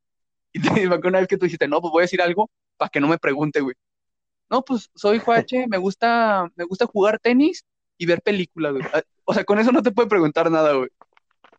[0.51, 2.89] Y te digo una vez que tú dijiste, no, pues voy a decir algo para
[2.89, 3.75] que no me pregunte, güey.
[4.49, 7.63] No, pues soy Juache, me gusta, me gusta jugar tenis
[7.99, 8.83] y ver películas, güey.
[9.29, 10.89] O sea, con eso no te puede preguntar nada, güey.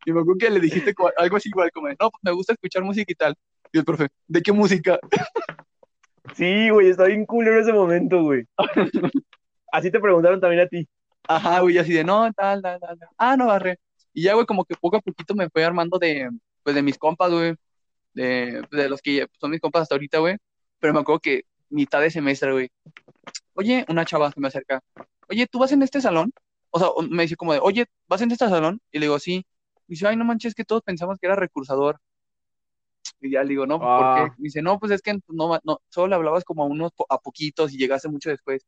[0.05, 2.83] Y me acuerdo que le dijiste algo así igual, como, no, pues me gusta escuchar
[2.83, 3.37] música y tal.
[3.73, 4.99] Y el profe, ¿de qué música?
[6.35, 8.45] Sí, güey, está bien cool en ese momento, güey.
[9.73, 10.89] así te preguntaron también a ti.
[11.27, 12.99] Ajá, güey, así de, no, tal, tal, tal.
[13.17, 13.79] Ah, no, barre.
[14.13, 16.29] Y ya, güey, como que poco a poquito me fui armando de,
[16.63, 17.55] pues, de mis compas, güey.
[18.15, 20.37] De, de los que son mis compas hasta ahorita, güey.
[20.79, 22.69] Pero me acuerdo que mitad de semestre, güey.
[23.55, 24.81] Oye, una chava que me acerca.
[25.29, 26.33] Oye, ¿tú vas en este salón?
[26.71, 28.81] O sea, me dice como de, oye, ¿vas en este salón?
[28.93, 29.47] Y le digo, sí.
[29.89, 32.01] Y dice, ay, no manches, que todos pensamos que era recursador.
[33.21, 34.21] Y ya le digo, no, ¿por qué?
[34.23, 34.35] Ah.
[34.39, 37.73] dice, no, pues es que no, no, solo le hablabas como a unos, a poquitos
[37.73, 38.67] y llegaste mucho después.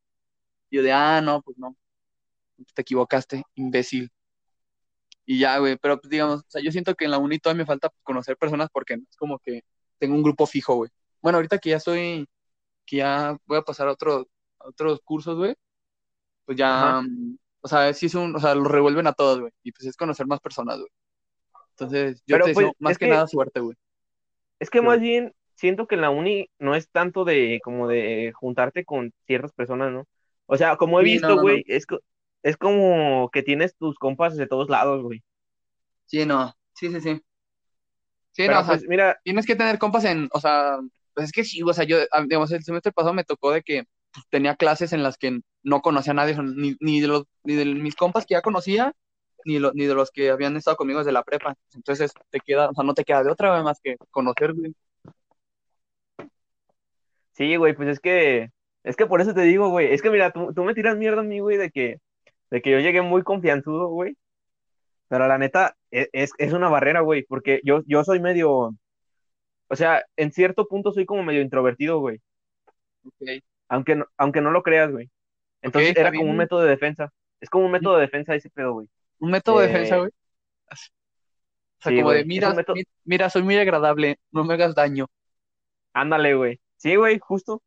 [0.70, 1.76] Y yo de, ah, no, pues no.
[2.74, 4.10] Te equivocaste, imbécil.
[5.24, 7.62] Y ya, güey, pero pues digamos, o sea, yo siento que en la uni todavía
[7.62, 9.62] me falta conocer personas porque es como que
[9.98, 10.90] tengo un grupo fijo, güey.
[11.20, 12.28] Bueno, ahorita que ya estoy,
[12.86, 14.26] que ya voy a pasar a, otro,
[14.58, 15.54] otros cursos, güey,
[16.44, 17.02] pues ya,
[17.62, 19.96] o sea, sí es un, o sea, lo revuelven a todos, güey, y pues es
[19.96, 20.90] conocer más personas, güey.
[21.70, 23.76] Entonces, yo te pues, más que, nada suerte, güey.
[24.58, 28.32] Es que más bien siento que en la uni no es tanto de como de
[28.34, 30.06] juntarte con ciertas personas, ¿no?
[30.46, 31.86] O sea, como he visto, güey, es,
[32.42, 35.22] es como que tienes tus compas de todos lados, güey.
[36.06, 37.22] Sí, no, sí, sí, sí.
[38.32, 40.78] Sí, no, o sea, pues, mira, tienes que tener compas en, o sea,
[41.14, 43.84] pues es que sí, o sea, yo, digamos, el semestre pasado me tocó de que
[44.12, 47.54] pues, tenía clases en las que no conocía a nadie, ni, ni, de los, ni
[47.54, 48.92] de mis compas que ya conocía,
[49.44, 51.56] ni, ni de los que habían estado conmigo desde la prepa.
[51.74, 54.74] Entonces te queda, o sea, no te queda de otra vez más que conocer, güey.
[57.32, 58.50] Sí, güey, pues es que,
[58.84, 61.20] es que por eso te digo, güey, es que mira, tú, tú me tiras mierda
[61.22, 61.98] a mí, güey, de que,
[62.50, 64.16] de que yo llegué muy confianzudo, güey.
[65.08, 68.50] Pero la neta, e, es, es una barrera, güey, porque yo, yo soy medio,
[69.68, 72.20] o sea, en cierto punto soy como medio introvertido, güey.
[73.04, 73.42] Okay.
[73.68, 75.10] Aunque, no, aunque no lo creas, güey.
[75.62, 77.12] Entonces era como un método de defensa.
[77.40, 78.88] Es como un método de defensa ese pedo, güey.
[79.18, 80.10] Un método de defensa, güey.
[80.70, 82.54] O sea, como de, mira,
[83.04, 85.08] mira, soy muy agradable, no me hagas daño.
[85.92, 86.60] Ándale, güey.
[86.76, 87.62] Sí, güey, justo.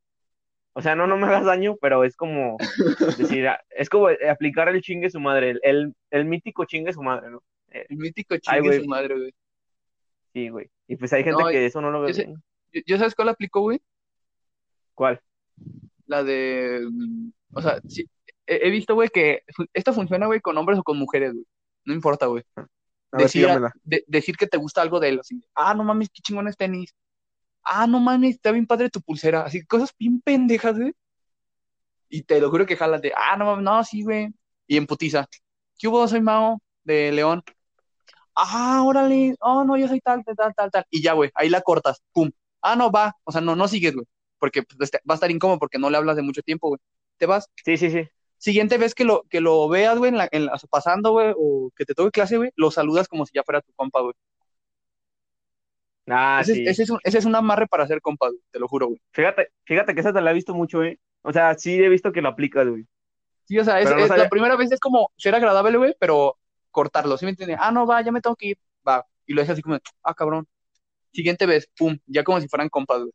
[0.77, 2.58] O sea, no, no me hagas daño, pero es como
[3.17, 7.29] decir, ah, es como aplicar el chingue su madre, el, el, mítico chingue su madre,
[7.29, 7.41] ¿no?
[7.71, 9.34] Eh, el mítico chingue su madre, güey.
[10.34, 10.69] Sí, güey.
[10.88, 12.36] Y pues hay gente que eso no lo ve.
[12.86, 13.81] Yo, sabes cuál aplicó, güey?
[14.93, 15.21] ¿Cuál?
[16.08, 16.86] La de.
[17.56, 18.06] O sea, sí,
[18.46, 19.41] he, visto, güey, que
[19.74, 21.46] esto funciona, güey, con hombres o con mujeres, güey.
[21.86, 22.44] No importa, güey.
[23.12, 23.48] Decir,
[24.08, 25.41] decir que te gusta algo de él, así.
[25.56, 26.94] Ah, no mames, qué chingón es tenis.
[27.63, 29.46] Ah, no mames, está bien padre tu pulsera.
[29.46, 30.94] Así, cosas bien pendejas, güey.
[32.10, 34.30] Y te lo juro que jalas de, ah, no mames, no, sí, güey.
[34.68, 35.28] Y en putiza.
[35.78, 36.08] ¿Qué hubo?
[36.08, 37.44] Soy Mao de León
[38.36, 41.62] ah, órale, oh, no, yo soy tal, tal, tal, tal, y ya, güey, ahí la
[41.62, 44.06] cortas, pum, ah, no, va, o sea, no, no sigues, güey,
[44.39, 46.80] porque pues, este, va a estar incómodo porque no le hablas de mucho tiempo, güey,
[47.17, 47.49] te vas.
[47.63, 48.08] Sí, sí, sí.
[48.38, 51.86] Siguiente vez que lo, que lo veas, güey, en la, en pasando, güey, o que
[51.86, 54.13] te toque clase, güey, lo saludas como si ya fuera tu compa, güey.
[56.08, 56.65] Ah, ese, sí.
[56.67, 59.01] ese, es un, ese es un amarre para ser compa, güey, te lo juro, güey.
[59.12, 60.99] Fíjate, fíjate que esa te la he visto mucho, güey.
[61.23, 62.86] O sea, sí he visto que lo aplicas, güey.
[63.45, 66.38] Sí, o sea, es, la primera vez es como ser agradable, güey, pero
[66.71, 67.58] cortarlo, ¿sí me entiendes?
[67.60, 69.06] Ah, no, va, ya me tengo que ir, va.
[69.25, 70.47] Y lo dejas así como, ah, cabrón.
[71.13, 73.13] Siguiente vez, pum, ya como si fueran compas, güey.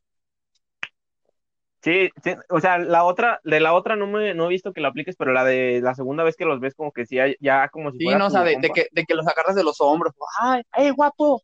[1.82, 2.10] Sí,
[2.50, 5.16] o sea, la otra, de la otra no me no he visto que la apliques,
[5.16, 7.98] pero la de la segunda vez que los ves como que sí, ya como si
[7.98, 10.90] Sí, no, o sea, de, que, de que los agarras de los hombros, ay, ay,
[10.90, 11.42] guapo.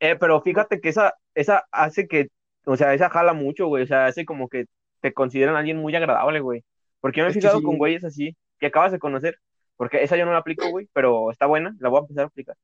[0.00, 2.28] Eh, pero fíjate que esa, esa hace que,
[2.66, 3.84] o sea, esa jala mucho, güey.
[3.84, 4.66] O sea, hace como que
[5.00, 6.64] te consideran alguien muy agradable, güey.
[7.00, 9.38] Porque yo me he Es fijado sí, con güeyes así, que acabas de conocer.
[9.76, 12.26] Porque esa yo no la aplico, güey, pero está buena, la voy a empezar a
[12.26, 12.56] aplicar.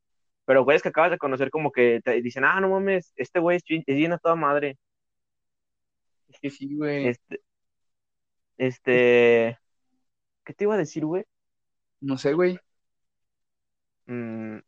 [0.44, 3.57] Pero güeyes que acabas de conocer, como que te dicen, ah, no mames, este güey
[3.57, 4.76] es, es bien a toda madre.
[6.35, 7.09] Es que sí, güey.
[7.09, 7.42] Este,
[8.59, 9.59] este,
[10.44, 11.25] ¿qué te iba a decir, güey?
[12.01, 12.59] No sé, güey.
[14.07, 14.59] Mm,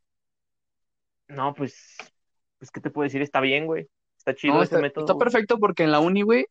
[1.29, 1.97] no, pues,
[2.59, 3.23] pues, ¿qué te puedo decir?
[3.23, 3.89] Está bien, güey.
[4.19, 5.25] Está chido No, está, método, está güey.
[5.25, 6.47] perfecto porque en la uni, güey,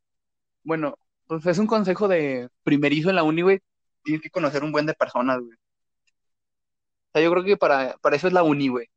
[0.63, 0.97] bueno,
[1.28, 3.60] pues es un consejo de primerizo en la uni, güey.
[4.04, 5.58] Tienes que conocer un buen de personas, güey.
[5.58, 8.88] O sea, yo creo que para, para eso es la uni, güey.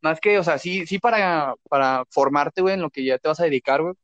[0.00, 3.28] Más que, o sea, sí, sí para, para formarte, güey, en lo que ya te
[3.28, 3.94] vas a dedicar, güey.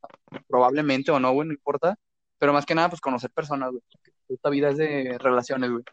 [0.48, 1.96] Probablemente o no, güey, no importa.
[2.38, 3.82] Pero más que nada, pues conocer personas, güey.
[4.28, 5.84] Esta vida es de relaciones, güey.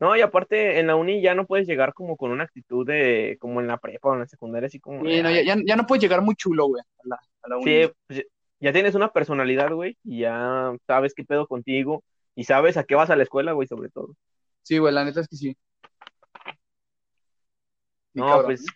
[0.00, 3.36] No, y aparte en la uni ya no puedes llegar como con una actitud de,
[3.40, 5.56] como en la prepa o en la secundaria, así como, Sí, no, ya, "Ay, ya,
[5.64, 7.84] ya no puedes llegar muy chulo, güey, a la, a la uni.
[7.84, 8.26] sí, pues,
[8.58, 12.02] ya tienes una personalidad, güey, y ya sabes qué pedo contigo,
[12.34, 14.16] y sabes a qué vas a la escuela, güey, sobre todo.
[14.62, 15.56] Sí, güey, la neta es que sí.
[18.14, 18.44] No, cabrón.
[18.46, 18.66] pues,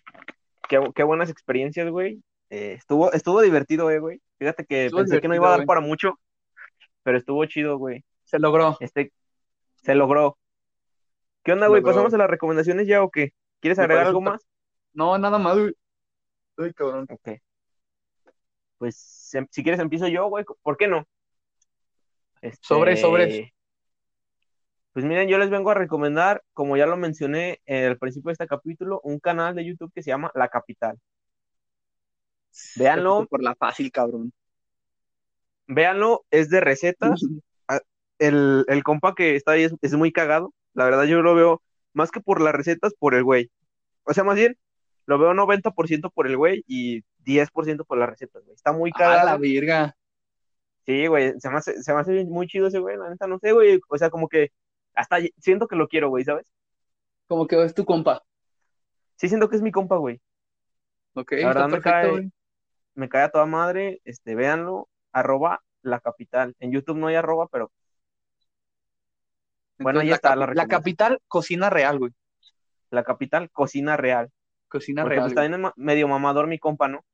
[0.67, 2.21] qué, qué buenas experiencias, güey.
[2.49, 4.21] Eh, estuvo, estuvo divertido, eh, güey.
[4.39, 5.67] Fíjate que Estuvo pensé que no iba a dar güey.
[5.67, 6.19] para mucho,
[7.03, 8.03] pero estuvo chido, güey.
[8.23, 8.77] Se logró.
[8.79, 9.11] Este,
[9.75, 10.37] se logró.
[11.43, 11.81] ¿Qué onda, güey?
[11.81, 13.33] ¿Pasamos a las recomendaciones ya o qué?
[13.59, 14.45] ¿Quieres agregar algo más?
[14.93, 15.73] No, nada más, güey.
[16.57, 17.05] Ay, cabrón.
[17.09, 17.39] Ok.
[18.77, 20.45] Pues, em- si quieres empiezo yo, güey.
[20.61, 21.07] ¿Por qué no?
[22.41, 23.49] Este, Sobres, sobres.
[24.97, 28.47] Pues miren, yo les vengo a recomendar, como ya lo mencioné al principio de este
[28.47, 30.97] capítulo, un canal de YouTube que se llama La Capital.
[32.77, 33.27] Véanlo.
[33.27, 34.33] Por la fácil, cabrón.
[35.67, 37.21] Véanlo, es de recetas.
[38.17, 40.51] El, el compa que está ahí es, es muy cagado.
[40.73, 41.61] La verdad, yo lo veo
[41.93, 43.51] más que por las recetas, por el güey.
[44.01, 44.57] O sea, más bien,
[45.05, 48.55] lo veo 90% por el güey y 10% por las recetas, güey.
[48.55, 49.39] Está muy A la cagado.
[49.41, 49.95] verga.
[50.87, 53.37] Sí, güey, se me hace, se me hace muy chido ese güey, la neta, no
[53.37, 53.79] sé, güey.
[53.89, 54.49] O sea, como que
[54.97, 56.51] hasta siento que lo quiero, güey, ¿sabes?
[57.27, 58.23] Como que es tu compa.
[59.15, 60.21] Sí, siento que es mi compa, güey.
[61.13, 62.31] Ok, La verdad me cae, güey.
[62.95, 66.55] me cae a toda madre, este, véanlo, arroba la capital.
[66.59, 67.71] En YouTube no hay arroba, pero
[69.79, 72.11] bueno, ahí la, está la la capital, cocina real, güey.
[72.89, 74.31] La capital, cocina real.
[74.67, 75.49] Cocina Porque real, pues güey.
[75.49, 77.05] también es medio mamador mi compa, ¿no?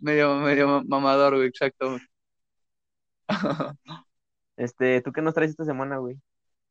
[0.00, 1.90] Medio, medio mamador, güey, exacto.
[1.90, 2.00] güey.
[4.56, 6.20] Este, ¿tú qué nos traes esta semana, güey?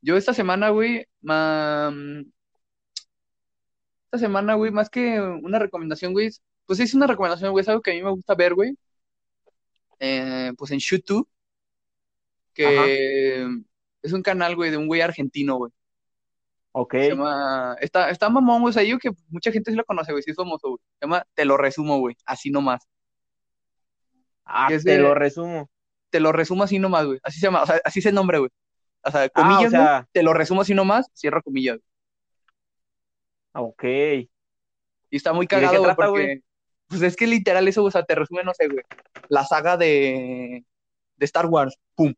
[0.07, 1.93] Yo esta semana, güey, ma-
[4.05, 6.29] esta semana, güey, más que una recomendación, güey,
[6.65, 8.77] pues es una recomendación, güey, es algo que a mí me gusta ver, güey,
[9.99, 11.27] eh, pues en YouTube,
[12.57, 13.47] Ajá, que
[14.01, 15.73] es un canal, güey, de un güey argentino, güey.
[16.71, 16.93] ok.
[16.93, 20.13] Se llama, está, está mamón, güey, o sea, yo que mucha gente sí lo conoce,
[20.13, 20.79] güey, sí es famoso, güey.
[21.01, 22.81] Se llama Te lo resumo, güey, así nomás.
[24.45, 25.69] Ah, te de- lo resumo.
[26.09, 27.19] Te lo resumo así nomás, güey.
[27.23, 28.49] Así se llama, o sea, así es el nombre, güey.
[29.03, 31.79] O sea, Ah, o comillas, te lo resumo así nomás, cierro comillas.
[33.53, 33.83] ok.
[33.83, 34.27] Y
[35.15, 36.41] está muy ¿Y de qué cagado, güey, porque,
[36.87, 38.83] pues es que literal eso, o sea, te resume, no sé, güey,
[39.29, 40.65] la saga de,
[41.15, 42.13] de Star Wars, pum.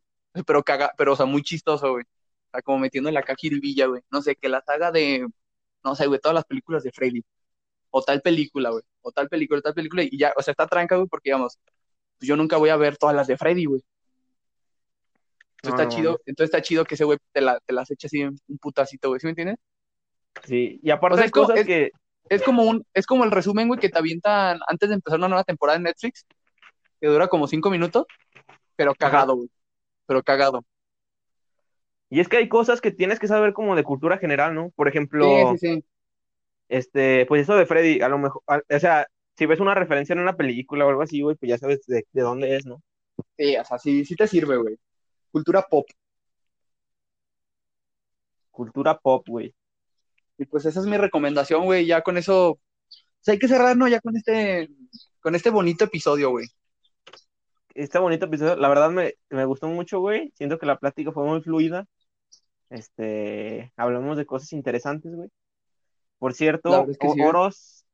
[0.45, 2.03] Pero caga, pero, o sea, muy chistoso, güey.
[2.05, 4.01] O sea, como metiendo en la caja jiribilla, güey.
[4.11, 5.27] No sé, que la saga de,
[5.83, 7.23] no sé, güey, todas las películas de Freddy.
[7.91, 8.83] O tal película, güey.
[9.01, 10.03] O tal película, tal película.
[10.03, 11.59] Y ya, o sea, está tranca, güey, porque, digamos,
[12.19, 13.81] pues yo nunca voy a ver todas las de Freddy, güey.
[15.63, 17.91] No, Entonces está no chido, entonces está chido que ese güey te, la, te las
[17.91, 19.57] eche así en un putacito, güey, ¿sí me entiendes?
[20.45, 21.91] Sí, y O aparte sea, hay cosas es, que,
[22.29, 25.27] es como un, es como el resumen, güey, que te avientan antes de empezar una
[25.29, 26.25] nueva temporada en Netflix,
[27.01, 28.05] que dura como cinco minutos,
[28.75, 29.49] pero cagado, güey.
[30.07, 30.63] Pero cagado.
[32.09, 34.71] Y es que hay cosas que tienes que saber como de cultura general, ¿no?
[34.75, 34.87] Por
[35.19, 35.83] Sí, sí, ejemplo, sí.
[36.69, 40.13] este, pues eso de Freddy, a lo mejor, a- o sea, si ves una referencia
[40.13, 42.81] en una película o algo así, güey, pues ya sabes de, de dónde es, ¿no?
[43.37, 44.75] Sí, o sea, sí, sí te sirve, güey.
[45.31, 45.85] Cultura pop.
[48.51, 49.53] Cultura pop, güey.
[50.37, 51.85] Y pues esa es mi recomendación, güey.
[51.85, 52.59] Ya con eso, o
[53.21, 53.87] sea, hay que cerrar, ¿no?
[53.87, 54.69] Ya con este,
[55.21, 56.47] con este bonito episodio, güey.
[57.73, 60.31] Este bonito episodio, la verdad me, me gustó mucho, güey.
[60.35, 61.85] Siento que la plática fue muy fluida.
[62.69, 65.29] Este, hablamos de cosas interesantes, güey.
[66.17, 67.29] Por cierto, verdad es que O- sí, güey.
[67.29, 67.85] Oros,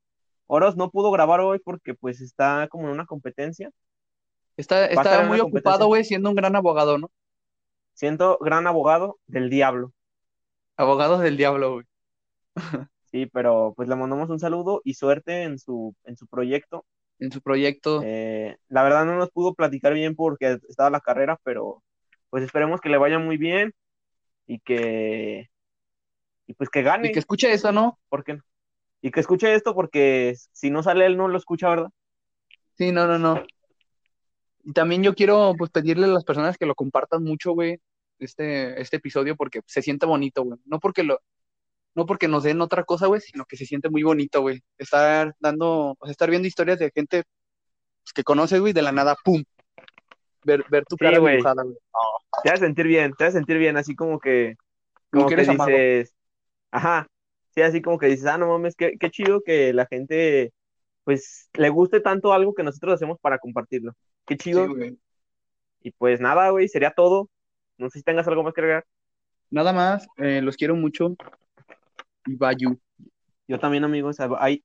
[0.48, 3.72] Oros no pudo grabar hoy porque pues está como en una competencia.
[4.58, 7.12] Está, está muy ocupado, güey, siendo un gran abogado, ¿no?
[7.96, 9.92] Siento gran abogado del diablo.
[10.78, 11.86] Abogados del diablo, güey.
[13.12, 16.86] Sí, pero pues le mandamos un saludo y suerte en su, en su proyecto.
[17.20, 18.02] En su proyecto.
[18.04, 21.82] Eh, la verdad no nos pudo platicar bien porque estaba la carrera, pero
[22.30, 23.74] pues esperemos que le vaya muy bien
[24.46, 25.50] y que
[26.48, 27.98] y pues que Y que gane, escuche eso, ¿no?
[28.10, 28.44] ¿por qué no?
[29.02, 31.90] Y que escuche esto porque si no sale él no lo escucha, ¿verdad?
[32.78, 33.42] Sí, no, no, no.
[34.66, 37.80] Y también yo quiero pues pedirle a las personas que lo compartan mucho, güey,
[38.20, 40.60] este, este episodio porque se siente bonito, güey.
[40.66, 41.20] No porque lo,
[41.94, 44.62] no porque nos den otra cosa, güey, sino que se siente muy bonito, güey.
[44.78, 47.24] Estar dando, o sea, estar viendo historias de gente
[48.04, 49.44] pues, que conoces, güey, de la nada, pum.
[50.44, 51.38] Ver, ver tu Sí, cara güey.
[51.38, 51.76] dibujada, güey.
[52.44, 54.56] Te vas a sentir bien, te vas a sentir bien, así como que,
[55.12, 55.70] Como como que que eres amado.
[55.70, 56.14] dices,
[56.72, 57.08] ajá,
[57.54, 60.54] sí, así como que dices, ah, no mames, qué, qué chido que la gente,
[61.06, 63.94] pues, le guste tanto algo que nosotros hacemos para compartirlo.
[64.26, 64.68] Qué chido.
[65.82, 67.30] Y pues nada, güey, sería todo.
[67.78, 68.86] No sé si tengas algo más que agregar.
[69.50, 71.16] Nada más, eh, los quiero mucho.
[72.26, 72.78] Y Bayu.
[73.48, 74.64] Yo también, amigos, ahí